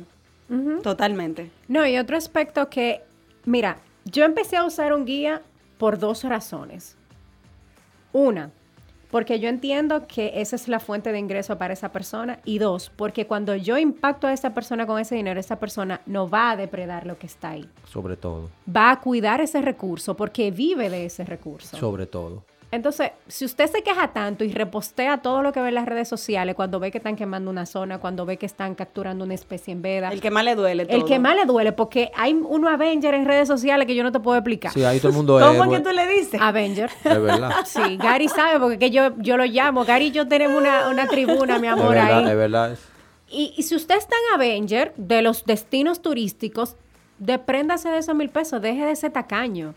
[0.81, 1.49] totalmente.
[1.67, 3.01] No, y otro aspecto que,
[3.45, 5.41] mira, yo empecé a usar un guía
[5.77, 6.95] por dos razones.
[8.13, 8.51] Una,
[9.13, 12.39] porque yo entiendo que esa es la fuente de ingreso para esa persona.
[12.45, 16.27] Y dos, porque cuando yo impacto a esa persona con ese dinero, esa persona no
[16.27, 17.69] va a depredar lo que está ahí.
[17.87, 18.49] Sobre todo.
[18.67, 21.77] Va a cuidar ese recurso porque vive de ese recurso.
[21.77, 22.43] Sobre todo.
[22.73, 26.07] Entonces, si usted se queja tanto y repostea todo lo que ve en las redes
[26.07, 29.71] sociales, cuando ve que están quemando una zona, cuando ve que están capturando una especie
[29.73, 30.97] en veda, El que más le duele todo.
[30.97, 34.11] el que más le duele, porque hay uno Avenger en redes sociales que yo no
[34.11, 34.73] te puedo explicar.
[34.73, 35.45] Sí, ahí todo el mundo es.
[35.45, 36.41] ¿Cómo es que tú le dices?
[36.41, 36.89] Avenger.
[37.03, 37.51] Es verdad.
[37.65, 39.85] Sí, Gary sabe porque que yo, yo lo llamo.
[39.85, 42.29] Gary y yo tenemos una, una tribuna, mi Es amor, verdad, ahí.
[42.31, 42.77] es verdad.
[43.29, 46.75] Y, y si usted está en Avenger, de los destinos turísticos,
[47.19, 49.75] despréndase de esos mil pesos, deje de ser tacaño.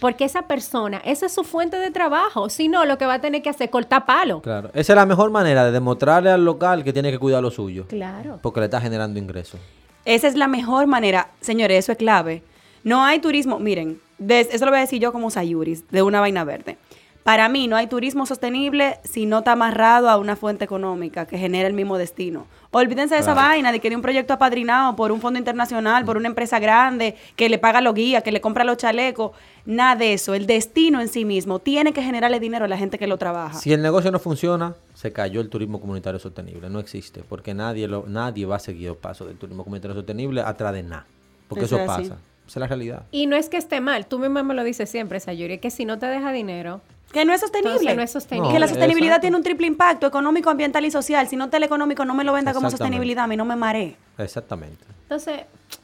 [0.00, 2.48] Porque esa persona, esa es su fuente de trabajo.
[2.50, 4.42] Si no, lo que va a tener que hacer es cortar palo.
[4.42, 4.70] Claro.
[4.74, 7.86] Esa es la mejor manera de demostrarle al local que tiene que cuidar lo suyo.
[7.88, 8.38] Claro.
[8.42, 9.60] Porque le está generando ingresos.
[10.04, 11.30] Esa es la mejor manera.
[11.40, 12.42] Señores, eso es clave.
[12.82, 13.58] No hay turismo.
[13.58, 16.76] Miren, des- eso lo voy a decir yo como Sayuris, de una vaina verde.
[17.24, 21.38] Para mí, no hay turismo sostenible si no está amarrado a una fuente económica que
[21.38, 22.46] genera el mismo destino.
[22.70, 23.48] Olvídense de esa Claro.
[23.48, 27.16] vaina de que de un proyecto apadrinado por un fondo internacional, por una empresa grande,
[27.34, 29.30] que le paga los guías, que le compra los chalecos.
[29.64, 30.34] Nada de eso.
[30.34, 33.58] El destino en sí mismo tiene que generarle dinero a la gente que lo trabaja.
[33.58, 36.68] Si el negocio no funciona, se cayó el turismo comunitario sostenible.
[36.68, 37.22] No existe.
[37.26, 40.82] Porque nadie, lo, nadie va a seguir el paso del turismo comunitario sostenible atrás de
[40.82, 41.06] nada.
[41.48, 42.02] Porque Eso eso, es así.
[42.02, 42.14] pasa.
[42.46, 43.04] Esa es la realidad.
[43.10, 45.86] Y no es que esté mal, tú misma me lo dices siempre, Sayuri, que si
[45.86, 46.82] no te deja dinero,
[47.14, 47.70] Que no es sostenible.
[47.70, 48.52] Entonces, no es sostenible.
[48.52, 49.20] que la sostenibilidad exacto.
[49.22, 51.28] tiene un triple impacto económico, ambiental y social.
[51.28, 53.54] Si no te el económico, no me lo venda como sostenibilidad, a mí no me
[53.54, 53.96] maree.
[54.18, 54.84] Exactamente.
[55.02, 55.42] Entonces,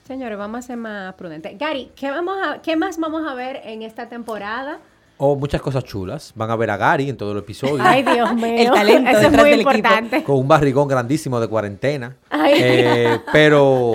[0.08, 1.56] señores, vamos a ser más prudentes.
[1.56, 4.80] Gary, ¿qué, vamos a, ¿qué más vamos a ver en esta temporada?
[5.18, 6.32] O muchas cosas chulas.
[6.34, 7.78] Van a ver a Gary en todo el episodio.
[7.80, 8.46] Ay, Dios mío.
[8.56, 9.70] El talento Eso es muy del equipo.
[9.76, 10.24] importante.
[10.24, 12.16] con un barrigón grandísimo de cuarentena.
[12.28, 12.54] Ay.
[12.56, 13.94] Eh, pero,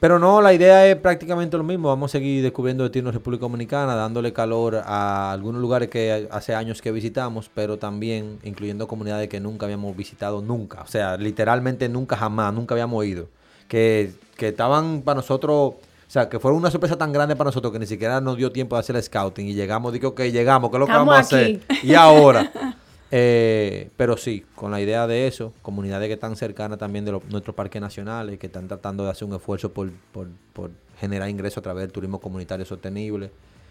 [0.00, 1.88] pero no, la idea es prácticamente lo mismo.
[1.88, 6.54] Vamos a seguir descubriendo destinos de República Dominicana, dándole calor a algunos lugares que hace
[6.54, 10.80] años que visitamos, pero también incluyendo comunidades que nunca habíamos visitado nunca.
[10.80, 13.28] O sea, literalmente nunca jamás, nunca habíamos ido.
[13.68, 17.70] Que, que estaban para nosotros, o sea, que fueron una sorpresa tan grande para nosotros
[17.70, 20.70] que ni siquiera nos dio tiempo de hacer el scouting y llegamos, digo, ok, llegamos,
[20.70, 21.60] ¿qué es lo que Estamos vamos a hacer?
[21.82, 22.50] Y ahora.
[23.12, 27.24] Eh, pero sí, con la idea de eso, comunidades que están cercanas también de los-
[27.28, 31.58] nuestros parques nacionales, que están tratando de hacer un esfuerzo por, por- por generar ingresos
[31.58, 33.30] a través del turismo comunitario sostenible,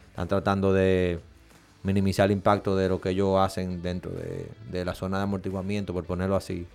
[0.10, 1.19] están tratando de
[1.84, 5.93] minimizar el impacto de lo que ellos hacen dentro de, de la zona de amortiguamiento,
[5.93, 6.65] por ponerlo así.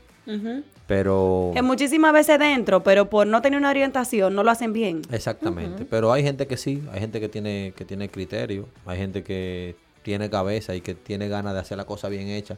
[0.86, 1.50] Pero...
[1.54, 5.02] Que muchísimas veces dentro, pero por no tener una orientación, no lo hacen bien.
[5.10, 9.22] Exactamente, pero hay gente que sí, hay gente que tiene que tiene criterio, hay gente
[9.22, 12.56] que tiene cabeza y que tiene ganas de hacer la cosa bien hecha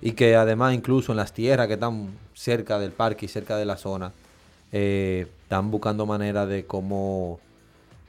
[0.00, 3.64] y que además incluso en las tierras que están cerca del parque y cerca de
[3.64, 4.12] la zona
[4.72, 7.40] eh, están buscando maneras de cómo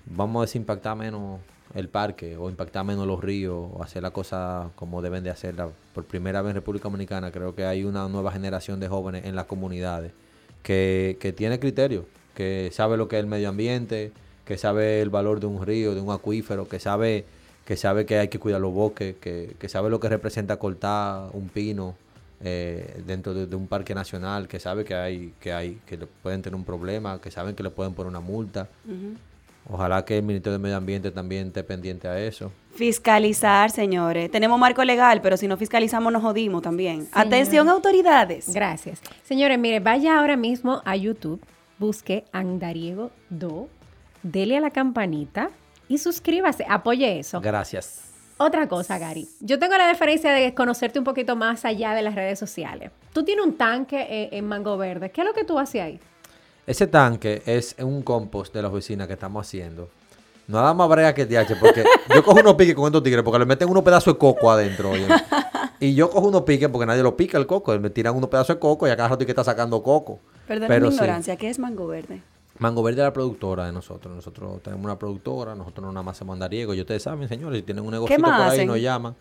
[0.06, 1.40] vamos a desimpactar menos
[1.74, 5.70] el parque o impactar menos los ríos o hacer la cosa como deben de hacerla.
[5.94, 9.36] Por primera vez en República Dominicana creo que hay una nueva generación de jóvenes en
[9.36, 10.12] las comunidades
[10.64, 14.12] que, que tiene criterio, que sabe lo que es el medio ambiente,
[14.46, 17.26] que sabe el valor de un río, de un acuífero, que sabe
[17.68, 21.30] que sabe que hay que cuidar los bosques, que, que sabe lo que representa cortar
[21.34, 21.96] un pino
[22.42, 26.08] eh, dentro de, de un parque nacional, que sabe que hay que hay que le
[26.08, 28.70] pueden tener un problema, que saben que le pueden poner una multa.
[29.70, 32.54] Ojalá que el Ministerio de Medio Ambiente también esté pendiente a eso.
[32.74, 34.32] Fiscalizar, señores.
[34.32, 37.10] Tenemos marco legal, pero si no fiscalizamos nos jodimos también.
[37.12, 38.48] Atención, autoridades.
[38.54, 39.02] Gracias.
[39.24, 41.42] Señores, mire, vaya ahora mismo a YouTube,
[41.80, 43.68] busque Andariego Do,
[44.24, 45.50] dele a la campanita
[45.88, 47.42] y suscríbase, apoye eso.
[47.42, 48.02] Gracias.
[48.40, 49.28] Otra cosa, Gary.
[49.40, 52.92] Yo tengo la diferencia de conocerte un poquito más allá de las redes sociales.
[53.14, 55.10] Tú tienes un tanque eh, en Mango Verde.
[55.10, 56.00] ¿Qué es lo que tú haces ahí?
[56.68, 59.90] Ese tanque es un compost de la oficina que estamos haciendo.
[60.48, 63.46] Nada más brega que DH, porque yo cojo unos piques con estos tigres porque le
[63.46, 64.92] meten unos pedazos de coco adentro.
[64.92, 65.08] oye.
[65.80, 67.78] Y yo cojo unos piques porque nadie lo pica el coco.
[67.80, 70.20] Me tiran unos pedazos de coco y acá rato que está sacando coco.
[70.48, 70.96] Perdón Pero mi sí.
[70.96, 71.36] ignorancia.
[71.36, 72.24] ¿Qué es mango verde?
[72.60, 74.16] Mango Verde es la productora de nosotros.
[74.16, 76.74] Nosotros tenemos una productora, nosotros no nada más hacemos andariego.
[76.74, 78.68] Y ustedes saben, señores, si tienen un negocio por ahí, hacen?
[78.68, 79.16] nos llaman.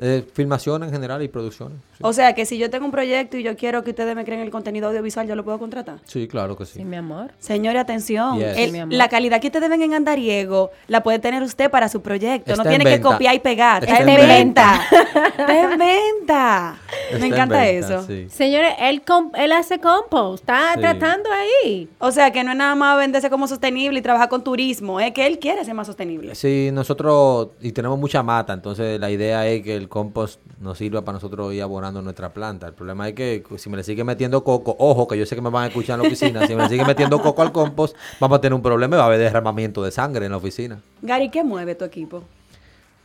[0.00, 1.76] Eh, filmaciones en general y producciones.
[1.92, 4.24] Sí, O sea, que si yo tengo un proyecto y yo quiero que ustedes me
[4.24, 5.98] creen el contenido audiovisual, ¿yo lo puedo contratar?
[6.06, 6.84] Sí, claro que Sí, sí.
[6.84, 7.30] mi amor.
[7.38, 8.38] Señores, atención.
[8.38, 8.56] Yes.
[8.56, 8.94] El- Sí, mi amor.
[8.94, 12.52] la calidad que ustedes ven en Andariego la puede tener usted para su proyecto.
[12.52, 13.08] Está no en tiene que venta.
[13.12, 13.84] copiar y pegar.
[13.84, 14.80] Está Está, en en venta.
[15.38, 16.76] Está en venta.
[17.20, 18.06] Me en encanta venta, eso.
[18.06, 18.26] sí.
[18.30, 19.02] Señores, él,
[19.34, 20.80] él hace compost, está Sí.
[20.80, 21.88] tratando ahí.
[21.98, 25.00] O sea, que no es nada más venderse como sostenible y trabajar con turismo.
[25.00, 26.34] Es que él quiere ser más sostenible.
[26.34, 31.02] Sí, nosotros, y tenemos mucha mata, entonces la idea es que el compost nos sirva
[31.04, 32.66] para nosotros ir abonando nuestra planta.
[32.68, 35.42] El problema es que si me le sigue metiendo coco, ojo, que yo sé que
[35.42, 37.96] me van a escuchar en la oficina, si me le sigue metiendo coco al compost,
[38.20, 40.80] vamos a tener un problema y va a haber derramamiento de sangre en la oficina.
[41.02, 42.22] Gary, ¿qué mueve tu equipo?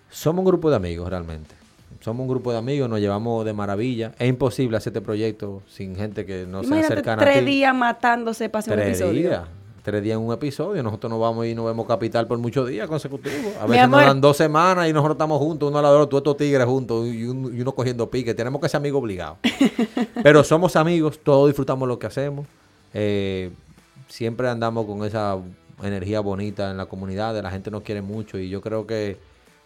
[0.09, 1.53] Somos un grupo de amigos realmente.
[2.07, 4.13] Somos un grupo de amigos, nos llevamos de maravilla.
[4.17, 8.47] Es imposible hacer este proyecto sin gente que no Imagínate cercana a tres días matándose
[8.47, 9.29] para hacer un Tres episodio.
[9.29, 9.41] días.
[9.83, 10.81] Tres días en un episodio.
[10.83, 13.53] Nosotros nos vamos y nos vemos capital por muchos días consecutivos.
[13.59, 16.37] A veces nos dan dos semanas y nosotros estamos juntos, uno al lado todos estos
[16.37, 18.33] tigres juntos y uno, y uno cogiendo pique.
[18.33, 19.39] Tenemos que ser amigos obligados.
[20.23, 22.47] Pero somos amigos, todos disfrutamos lo que hacemos.
[22.93, 23.51] Eh,
[24.07, 25.37] siempre andamos con esa
[25.83, 29.17] energía bonita en la comunidad, la gente nos quiere mucho y yo creo que,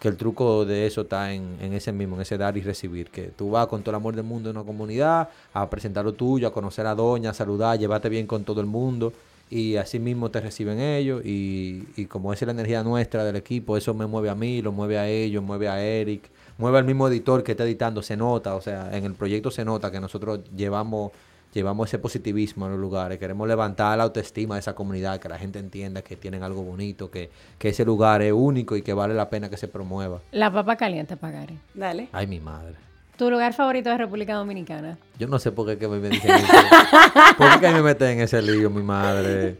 [0.01, 3.11] que el truco de eso está en, en ese mismo, en ese dar y recibir,
[3.11, 6.13] que tú vas con todo el amor del mundo en una comunidad a presentar lo
[6.13, 9.13] tuyo, a conocer a doña, a saludar, llevarte bien con todo el mundo
[9.51, 13.77] y así mismo te reciben ellos y, y como es la energía nuestra del equipo,
[13.77, 17.07] eso me mueve a mí, lo mueve a ellos, mueve a Eric, mueve al mismo
[17.07, 20.39] editor que está editando, se nota, o sea, en el proyecto se nota que nosotros
[20.57, 21.11] llevamos
[21.53, 25.37] llevamos ese positivismo a los lugares, queremos levantar la autoestima de esa comunidad, que la
[25.37, 29.13] gente entienda que tienen algo bonito, que, que ese lugar es único y que vale
[29.13, 30.21] la pena que se promueva.
[30.31, 31.57] La papa caliente para Gary.
[31.73, 32.09] Dale.
[32.11, 32.75] Ay, mi madre.
[33.17, 34.97] Tu lugar favorito de República Dominicana.
[35.19, 36.53] Yo no sé por qué que me dicen eso.
[37.37, 39.57] ¿Por qué me meten en ese lío, mi madre?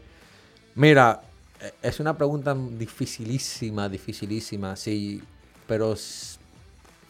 [0.74, 1.20] Mira,
[1.60, 5.22] eh, es una pregunta dificilísima, dificilísima, sí,
[5.66, 5.94] pero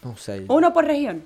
[0.02, 0.44] no sé.
[0.48, 1.24] Uno por región.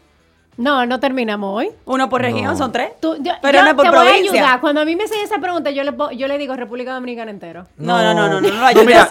[0.56, 1.68] No, no terminamos hoy.
[1.84, 2.56] Uno por región, No.
[2.56, 2.90] son tres.
[3.00, 4.32] Tú- yo Pero yo no es por te voy a provincia.
[4.32, 4.60] ayudar.
[4.60, 7.66] Cuando a mí me hacen esa pregunta, yo le, yo le digo República Dominicana entero.
[7.76, 9.08] No, no, no, no, no, no lo ayudes mira.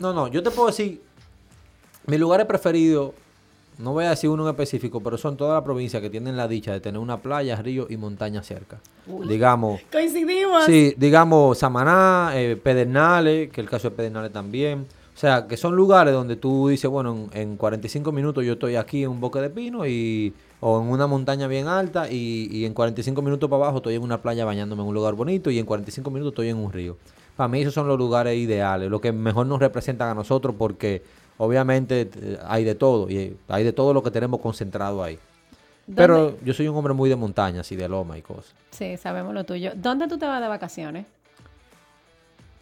[0.00, 1.02] No, no, no, yo te puedo decir,
[2.06, 3.12] mis lugares preferidos,
[3.78, 6.46] no voy a decir uno en específico, pero son todas las provincias que tienen la
[6.46, 8.78] dicha de tener una playa, río y montaña cerca.
[9.28, 10.64] Digamos, Coincidimos.
[10.66, 14.86] Sí, digamos Samaná, eh, Pedernales, que el caso de Pedernales también.
[15.14, 18.74] O sea, que son lugares donde tú dices, bueno, en, en 45 minutos yo estoy
[18.74, 22.64] aquí en un bosque de pino y, o en una montaña bien alta y, y
[22.64, 25.58] en 45 minutos para abajo estoy en una playa bañándome en un lugar bonito y
[25.60, 26.96] en 45 minutos estoy en un río.
[27.36, 31.02] Para mí esos son los lugares ideales, lo que mejor nos representan a nosotros porque
[31.38, 32.10] obviamente
[32.46, 35.18] hay de todo y hay de todo lo que tenemos concentrado ahí.
[35.94, 38.54] Pero yo soy un hombre muy de montañas y de loma y cosas.
[38.70, 39.72] Sí, sabemos lo tuyo.
[39.76, 41.06] ¿Dónde tú te vas de vacaciones?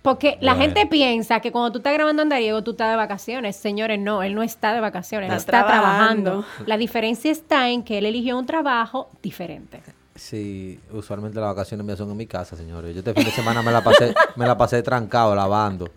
[0.02, 0.74] Porque la Bueno.
[0.74, 3.54] gente piensa que cuando tú estás grabando Andariego, tú estás de vacaciones.
[3.56, 6.30] Señores, no, él no está de vacaciones, él Está está trabajando.
[6.30, 6.66] trabajando.
[6.66, 9.80] La diferencia está en que él eligió un trabajo diferente.
[10.16, 12.92] Sí, usualmente las vacaciones mías son en mi casa, señores.
[12.94, 15.88] Yo este fin de semana me la pasé, me la pasé trancado lavando.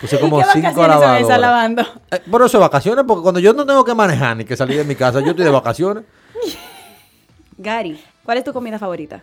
[0.00, 1.40] Puse como ¿Qué cinco vacaciones son esas lavadoras.
[1.40, 1.82] lavando?
[2.10, 4.84] Eh, por eso vacaciones, porque cuando yo no tengo que manejar ni que salir de
[4.84, 6.02] mi casa, yo estoy de vacaciones.
[7.56, 9.22] Gary, ¿cuál es tu comida favorita?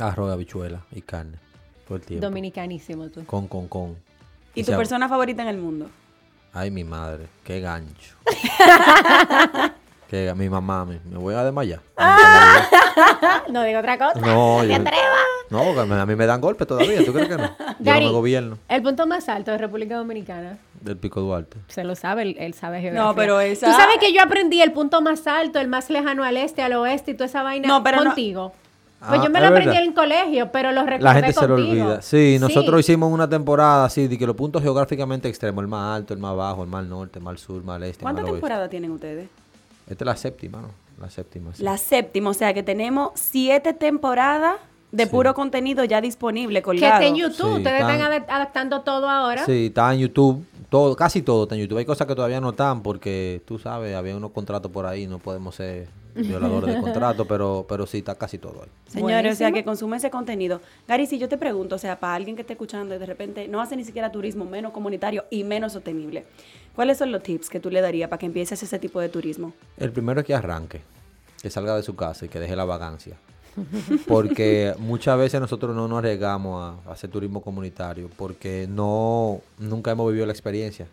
[0.00, 1.38] Arroz, habichuela y carne.
[1.86, 2.26] Todo el tiempo.
[2.26, 3.24] Dominicanísimo tú.
[3.24, 3.96] Con, con, con.
[4.54, 5.88] ¿Y Y tu persona favorita en el mundo?
[6.52, 8.16] Ay, mi madre, qué gancho.
[10.08, 11.80] que mi mamá, me, me voy a desmayar.
[13.50, 14.18] No digo otra cosa.
[14.20, 14.78] No, ¡Te yo-!
[15.50, 17.44] No, porque a mí me dan golpes todavía, ¿tú crees que no?
[17.58, 18.58] Yo no Gary, me gobierno.
[18.68, 20.58] El punto más alto de República Dominicana.
[20.80, 21.56] Del Pico Duarte.
[21.68, 23.04] Se lo sabe, él, él sabe geografía.
[23.08, 26.24] No, pero esa- Tú sabes que yo aprendí el punto más alto, el más lejano
[26.24, 28.52] al este, al oeste y toda esa vaina No, pero no- contigo.
[28.98, 29.82] Pues Ah, yo me lo aprendí verdad.
[29.82, 32.00] en el colegio, pero lo recordé La gente se lo olvida.
[32.02, 36.14] Sí, nosotros hicimos una temporada así, de que los puntos geográficamente extremos, el más alto,
[36.14, 38.70] el más bajo, el más norte, el más sur, el más este, el ¿Cuántas temporadas
[38.70, 39.28] tienen ustedes?
[39.88, 40.68] Esta es la séptima, ¿no?
[41.00, 41.62] La séptima, sí.
[41.62, 44.56] La séptima, o sea que tenemos siete temporadas
[44.90, 45.10] de Sí.
[45.10, 46.94] puro contenido ya disponible, Que colgado.
[46.94, 49.44] está en YouTube, Sí, ustedes están están- adap- adaptando todo ahora.
[49.44, 50.44] Sí, está en YouTube.
[50.70, 51.78] Todo, casi todo está en YouTube.
[51.78, 55.18] Hay cosas que todavía no están porque, tú sabes, había unos contratos por ahí, no
[55.18, 55.86] podemos ser
[56.22, 58.70] violadores de contrato, pero, pero sí, está casi todo ahí.
[58.86, 60.60] Señores, o sea que consume ese contenido.
[60.88, 63.48] Gary, si yo te pregunto, o sea, para alguien que esté escuchando y de repente
[63.48, 66.24] no hace ni siquiera turismo menos comunitario y menos sostenible,
[66.74, 69.52] ¿cuáles son los tips que tú le darías para que empieces ese tipo de turismo?
[69.76, 70.80] El primero es que arranque,
[71.42, 73.16] que salga de su casa y que deje la vagancia.
[74.06, 79.92] Porque muchas veces nosotros no nos arriesgamos a, a hacer turismo comunitario porque no nunca
[79.92, 80.86] hemos vivido la experiencia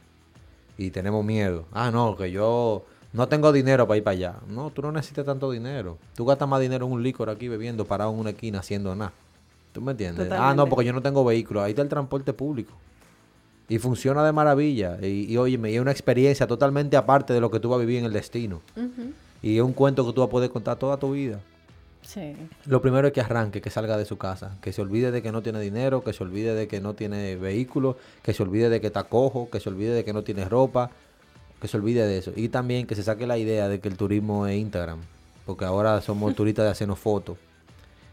[0.78, 1.66] y tenemos miedo.
[1.72, 4.36] Ah, no, que yo no tengo dinero para ir para allá.
[4.48, 6.00] No, tú no necesitas tanto dinero.
[6.16, 9.14] Tú gastas más dinero en un licor aquí bebiendo parado en una esquina haciendo nada.
[9.72, 10.32] ¿Tú me entiendes?
[10.32, 11.62] Ah, no, porque yo no tengo vehículo.
[11.62, 12.74] Ahí está el transporte público.
[13.70, 14.98] Y funciona de maravilla.
[15.02, 17.80] Y, y óyeme, y es una experiencia totalmente aparte de lo que tú vas a
[17.80, 18.62] vivir en el destino.
[19.42, 21.40] Y es un cuento que tú vas a poder contar toda tu vida.
[22.02, 22.36] Sí.
[22.66, 25.32] Lo primero es que arranque, que salga de su casa, que se olvide de que
[25.32, 28.82] no tiene dinero, que se olvide de que no tiene vehículo, que se olvide de
[28.82, 30.92] que está cojo, que se olvide de que no tiene ropa,
[31.64, 32.34] que se olvide de eso.
[32.36, 35.00] Y también que se saque la idea de que el turismo es Instagram,
[35.46, 37.38] porque ahora somos turistas de hacernos fotos.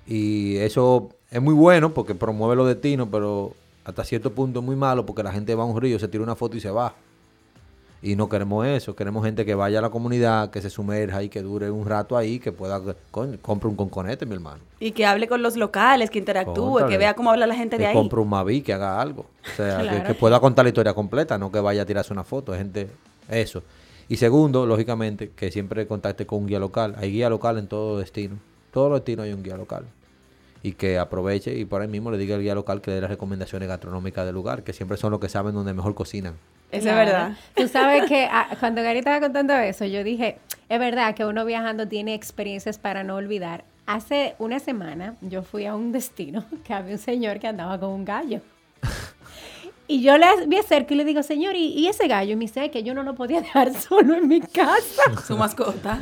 [0.07, 3.53] Y eso es muy bueno porque promueve los destinos, pero
[3.85, 6.23] hasta cierto punto es muy malo porque la gente va a un río, se tira
[6.23, 6.95] una foto y se va.
[8.03, 11.29] Y no queremos eso, queremos gente que vaya a la comunidad, que se sumerja y
[11.29, 14.61] que dure un rato ahí, que pueda, compre un conconete, mi hermano.
[14.79, 17.83] Y que hable con los locales, que interactúe, que vea cómo habla la gente de
[17.83, 17.95] que ahí.
[17.95, 19.27] compre un Mavi, que haga algo.
[19.53, 20.07] O sea, que- Claro.
[20.07, 22.55] que, pueda contar la historia completa, no que vaya a tirarse una foto.
[22.55, 22.89] Es gente,
[23.39, 23.63] eso.
[24.09, 26.95] Y segundo, lógicamente, que siempre contacte con un guía local.
[26.99, 28.39] Hay guía local en todo destino.
[28.73, 29.85] Todos los destinos hay un guía local.
[30.63, 33.09] Y que aproveche y por ahí mismo le diga al guía local que dé las
[33.11, 36.35] recomendaciones gastronómicas del lugar, que siempre son los que saben donde mejor cocinan.
[36.71, 37.01] Eso Claro.
[37.01, 37.37] es verdad.
[37.57, 40.39] Tú sabes que ah, cuando Gary estaba contando eso, yo dije,
[40.69, 43.65] es verdad que uno viajando tiene experiencias para no olvidar.
[43.87, 47.91] Hace una semana yo fui a un destino que había un señor que andaba con
[47.91, 48.41] un gallo.
[49.91, 52.35] Y yo le vi acerco y le digo, señor, ¿y, y ese gallo?
[52.35, 55.03] Y me dice "Ay, que yo no lo podía dejar solo en mi casa.
[55.27, 55.99] Su mascota,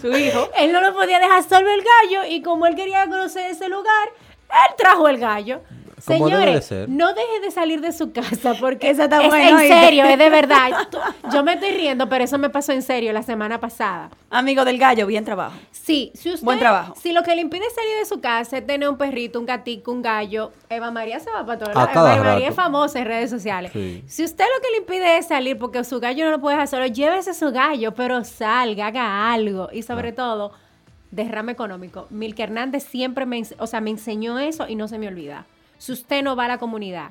[0.00, 0.48] su hijo.
[0.56, 4.08] Él no lo podía dejar solo el gallo y como él quería conocer ese lugar,
[4.38, 5.62] él trajo el gallo.
[6.04, 6.88] Como debe de Señores, ser.
[6.88, 10.30] no deje de salir de su casa porque Eso está es en serio, es de
[10.30, 10.70] verdad.
[11.32, 14.10] Yo me estoy riendo, pero eso me pasó en serio la semana pasada.
[14.30, 15.56] Amigo del gallo, bien trabajo.
[15.70, 16.94] Sí, si usted, Buen trabajo.
[17.00, 19.90] si lo que le impide salir de su casa es tener un perrito, un gatito,
[19.92, 21.90] un gallo, Eva María se va para lados.
[21.92, 23.70] cada Eva María es famosa en redes sociales.
[23.72, 24.02] Sí.
[24.06, 26.68] Si usted lo que le impide es salir porque su gallo no lo puede dejar
[26.68, 29.68] solo, llévese su gallo, pero salga, haga algo.
[29.72, 30.52] Y sobre todo,
[31.10, 32.06] derrame económico.
[32.10, 35.46] Milka Hernández siempre me, o sea, me enseñó eso y no se me olvida.
[35.82, 37.08] Si usted no va a la comunidad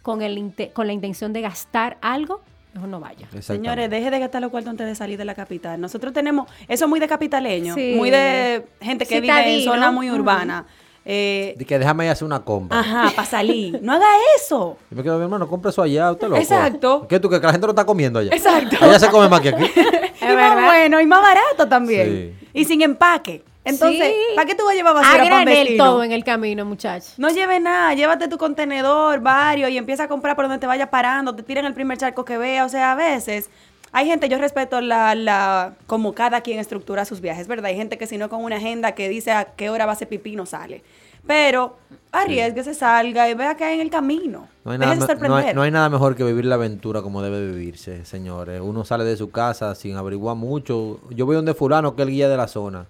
[0.00, 2.40] con, el con la intención de gastar algo,
[2.72, 3.28] mejor no vaya.
[3.40, 5.78] Señores, deje de gastar los cuartos antes de salir de la capital.
[5.78, 7.92] Nosotros tenemos, eso es muy de capitaleño, Sí.
[7.98, 10.64] muy de gente que vive en zona muy urbana.
[11.04, 12.80] Eh, que déjame ir a hacer una compra.
[12.80, 13.78] ajá, para salir.
[13.82, 14.06] No haga
[14.38, 14.78] eso.
[14.90, 16.40] Y me quedo, mi hermano, compra eso allá, usted loco.
[16.40, 17.06] Exacto.
[17.10, 18.34] ¿Qué tú, que la gente no está comiendo allá?
[18.34, 18.76] Exacto.
[18.80, 19.64] Allá se come más que aquí.
[20.22, 22.34] y más bueno y más barato también.
[22.40, 22.46] Sí.
[22.54, 23.44] Y sin empaque.
[23.64, 24.36] Entonces, Sí.
[24.36, 27.14] ¿para qué tú vas a llevar A basura para un todo en el camino, muchachos.
[27.18, 30.90] No lleve nada, llévate tu contenedor, varios, y empieza a comprar por donde te vaya
[30.90, 32.64] parando, te tiren el primer charco que vea.
[32.64, 33.50] O sea, a veces
[33.92, 37.66] hay gente, yo respeto la, la, como cada quien estructura sus viajes, ¿verdad?
[37.66, 39.94] Hay gente que si no con una agenda que dice a qué hora va a
[39.94, 40.82] hacer pipí no sale.
[41.26, 41.76] Pero
[42.10, 44.48] arriesguese, salga y vea qué hay en el camino.
[44.64, 48.04] No hay, nada, hay, no hay nada mejor que vivir la aventura como debe vivirse,
[48.06, 48.62] señores.
[48.62, 51.00] Uno sale de su casa sin averiguar mucho.
[51.10, 52.86] Yo voy donde fulano, que es el guía de la zona.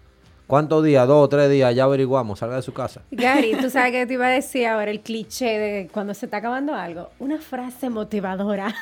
[0.48, 1.06] ¿Cuántos días?
[1.06, 2.38] Dos o tres días, ya averiguamos.
[2.38, 3.02] Salga de su casa.
[3.10, 6.38] Gary, tú sabes que te iba a decir ahora el cliché de cuando se está
[6.38, 7.10] acabando algo.
[7.18, 8.74] Una frase motivadora.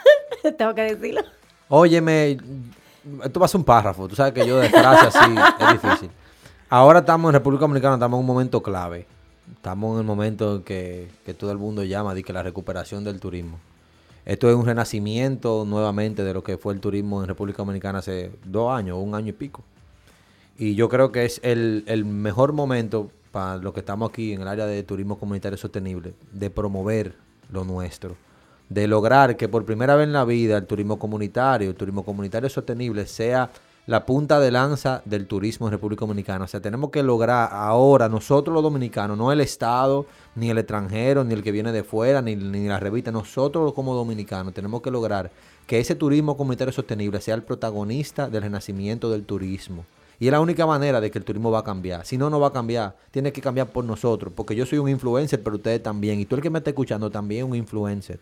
[0.57, 1.23] Tengo que decirlo.
[1.69, 2.39] Óyeme,
[3.25, 4.07] esto va a ser un párrafo.
[4.07, 6.11] Tú sabes que yo de frase así es difícil.
[6.69, 9.05] Ahora estamos en República Dominicana, estamos en un momento clave.
[9.53, 13.03] Estamos en el momento en que, que todo el mundo llama de que la recuperación
[13.03, 13.59] del turismo.
[14.25, 18.31] Esto es un renacimiento nuevamente de lo que fue el turismo en República Dominicana hace
[18.45, 19.65] dos años, un año y pico.
[20.59, 24.49] Y yo creo que es el, mejor momento para los que estamos aquí en el
[24.49, 27.15] área de turismo comunitario sostenible, de promover
[27.51, 28.17] lo nuestro,
[28.71, 32.49] de lograr que por primera vez en la vida el turismo comunitario, el turismo comunitario
[32.49, 33.51] sostenible sea
[33.87, 36.47] la punta de lanza del turismo en República Dominicana.
[36.47, 41.23] O sea, tenemos que lograr ahora, nosotros los dominicanos, no el Estado, ni el extranjero,
[41.23, 44.91] ni el que viene de fuera, ni, ni la revista, nosotros como dominicanos tenemos que
[44.91, 45.31] lograr
[45.67, 49.85] que ese turismo comunitario sostenible sea el protagonista del renacimiento del turismo.
[50.19, 52.07] Y es la única manera de que el turismo va a cambiar.
[52.07, 52.97] Si no, no va a cambiar.
[53.11, 54.33] Tiene que cambiar por nosotros.
[54.35, 56.21] Porque yo soy un influencer, pero ustedes también.
[56.21, 58.19] Y tú el que me está escuchando también es un influencer.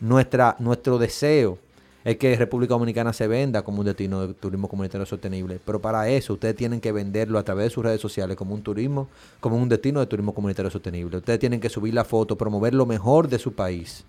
[0.00, 1.58] Nuestra, nuestro deseo
[2.04, 5.60] es que República Dominicana se venda como un destino de turismo comunitario sostenible.
[5.64, 8.62] Pero para eso ustedes tienen que venderlo a través de sus redes sociales como un
[8.62, 9.08] turismo,
[9.38, 11.18] como un destino de turismo comunitario sostenible.
[11.18, 14.04] Ustedes tienen que subir la foto, promover lo mejor de su país.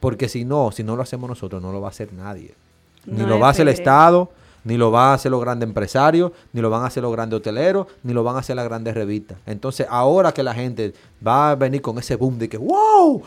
[0.00, 2.54] Porque si no, si no lo hacemos nosotros, no lo va a hacer nadie.
[3.04, 3.74] Ni No lo va a hacer el.
[3.74, 4.30] Estado,
[4.64, 7.38] ni lo van a hacer los grandes empresarios, ni lo van a hacer los grandes
[7.38, 9.38] hoteleros, ni lo van a hacer las grandes revistas.
[9.46, 10.92] Entonces, ahora que la gente
[11.26, 13.22] va a venir con ese boom de que, wow,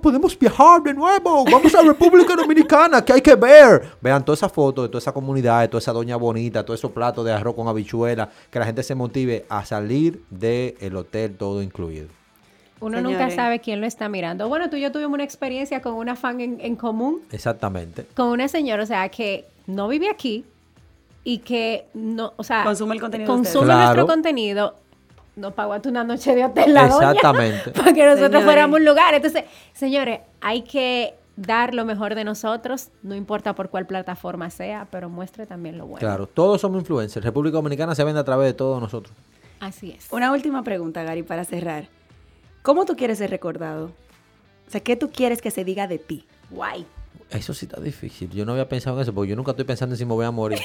[0.00, 3.88] podemos viajar de nuevo, vamos a República Dominicana, que hay que ver.
[4.00, 6.92] Vean todas esas fotos de toda esa comunidad, de toda esa doña bonita, todos esos
[6.92, 11.62] platos de arroz con habichuela, que la gente se motive a salir del hotel todo
[11.62, 12.08] incluido.
[12.80, 13.18] Uno Señores.
[13.18, 14.48] nunca sabe quién lo está mirando.
[14.48, 18.06] Bueno, tú y yo tuvimos una experiencia con una fan en, en común, Exactamente.
[18.14, 20.44] con una señora, o sea, que no vive aquí
[21.24, 23.76] y que no, o sea, Consume el contenido de consume ustedes.
[23.76, 24.06] nuestro Claro.
[24.06, 24.74] contenido.
[25.36, 27.70] Nos pagó hasta una noche de hotel la doña Exactamente.
[27.76, 28.44] para que nosotros Señores.
[28.44, 29.14] fuéramos un lugar.
[29.14, 34.88] Entonces, señores, hay que dar lo mejor de nosotros, no importa por cuál plataforma sea,
[34.90, 36.00] pero muestre también lo bueno.
[36.00, 37.24] Claro, todos somos influencers.
[37.24, 39.14] República Dominicana se vende a través de todos nosotros.
[39.60, 40.08] Así es.
[40.10, 41.84] Una última pregunta, Gary, para cerrar.
[42.62, 43.92] ¿Cómo tú quieres ser recordado?
[44.66, 46.24] O sea, ¿qué tú quieres que se diga de ti?
[46.50, 46.84] Guay.
[47.30, 48.30] Eso sí está difícil.
[48.30, 50.24] Yo no había pensado en eso, porque yo nunca estoy pensando en si me voy
[50.24, 50.60] a morir.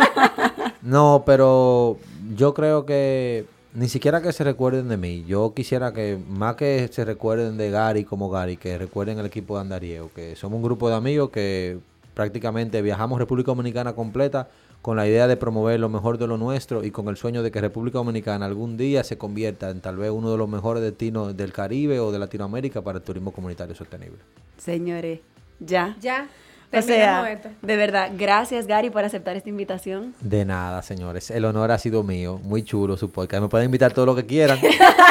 [0.82, 1.98] no, pero
[2.36, 5.24] yo creo que ni siquiera que se recuerden de mí.
[5.26, 9.54] Yo quisiera que, más que se recuerden de Gary como Gary, que recuerden el equipo
[9.54, 11.78] de Andariego, que somos un grupo de amigos que
[12.12, 14.48] prácticamente viajamos República Dominicana completa
[14.82, 17.50] con la idea de promover lo mejor de lo nuestro y con el sueño de
[17.50, 21.36] que República Dominicana algún día se convierta en tal vez uno de los mejores destinos
[21.36, 24.18] del Caribe o de Latinoamérica para el turismo comunitario sostenible.
[24.56, 25.20] Señores,
[25.58, 25.96] ya.
[26.00, 26.28] Ya.
[26.70, 27.48] O sea, esto.
[27.62, 30.14] de verdad, gracias Gary por aceptar esta invitación.
[30.20, 31.30] De nada, señores.
[31.30, 32.38] El honor ha sido mío.
[32.42, 33.42] Muy chulo su podcast.
[33.42, 34.58] Me pueden invitar todo lo que quieran.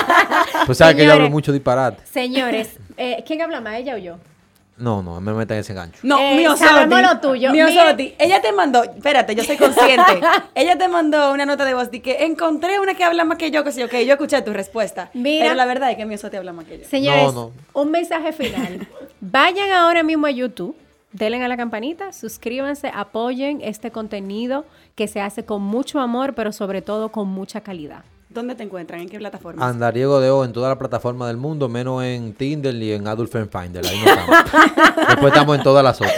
[0.67, 2.05] pues sabes que yo hablo mucho disparate.
[2.05, 4.17] Señores, eh, ¿quién habla más, ella o yo?
[4.77, 5.99] No, no, me metan ese gancho.
[6.03, 7.51] No, Eh, mío sabemos lo tuyo.
[7.51, 8.13] Mío Mira- Soti.
[8.19, 10.21] Ella te mandó, espérate, yo soy consciente.
[10.55, 13.49] ella te mandó una nota de voz de que encontré una que habla más que
[13.49, 15.09] yo, que sí, ok, yo escuché tu respuesta.
[15.13, 15.45] Mira.
[15.45, 16.85] Pero la verdad es que mío Soti habla más que yo.
[16.85, 17.51] Señores, No, no.
[17.73, 18.87] un mensaje final.
[19.21, 20.75] Vayan ahora mismo a YouTube,
[21.11, 24.65] denle a la campanita, suscríbanse, apoyen este contenido
[24.95, 28.03] que se hace con mucho amor, pero sobre todo con mucha calidad.
[28.29, 28.99] ¿Dónde te encuentran?
[28.99, 29.65] ¿En qué plataforma?
[29.65, 33.31] Andariego de O en toda la plataforma del mundo, menos en Tinder y en Adult
[33.31, 33.85] Friend Finder.
[33.85, 34.97] Ahí no estamos.
[35.07, 36.15] Después estamos en todas las otras.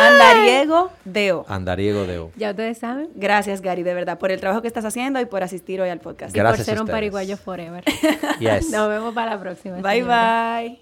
[0.00, 1.44] Andariego Deo.
[1.48, 2.30] Andariego de O.
[2.36, 3.08] Ya ustedes saben.
[3.16, 5.98] Gracias, Gary, de verdad, por el trabajo que estás haciendo y por asistir hoy al
[5.98, 6.30] podcast.
[6.30, 7.84] y por Gracias a ser un pariguayo forever.
[8.38, 8.70] Yes.
[8.70, 9.78] Nos vemos para la próxima.
[9.78, 10.80] Bye, bye.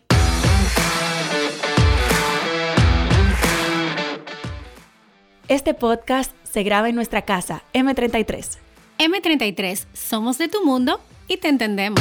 [5.49, 8.66] Este podcast se graba en nuestra casa, M33.
[8.99, 12.01] M33, somos de tu mundo y te entendemos.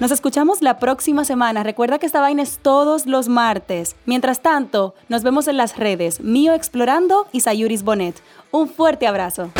[0.00, 1.62] Nos escuchamos la próxima semana.
[1.62, 3.96] Recuerda que esta vaina es todos los martes.
[4.04, 8.20] Mientras tanto, nos vemos en las redes Mío Explorando y Sayuris Bonet.
[8.50, 9.50] Un fuerte abrazo.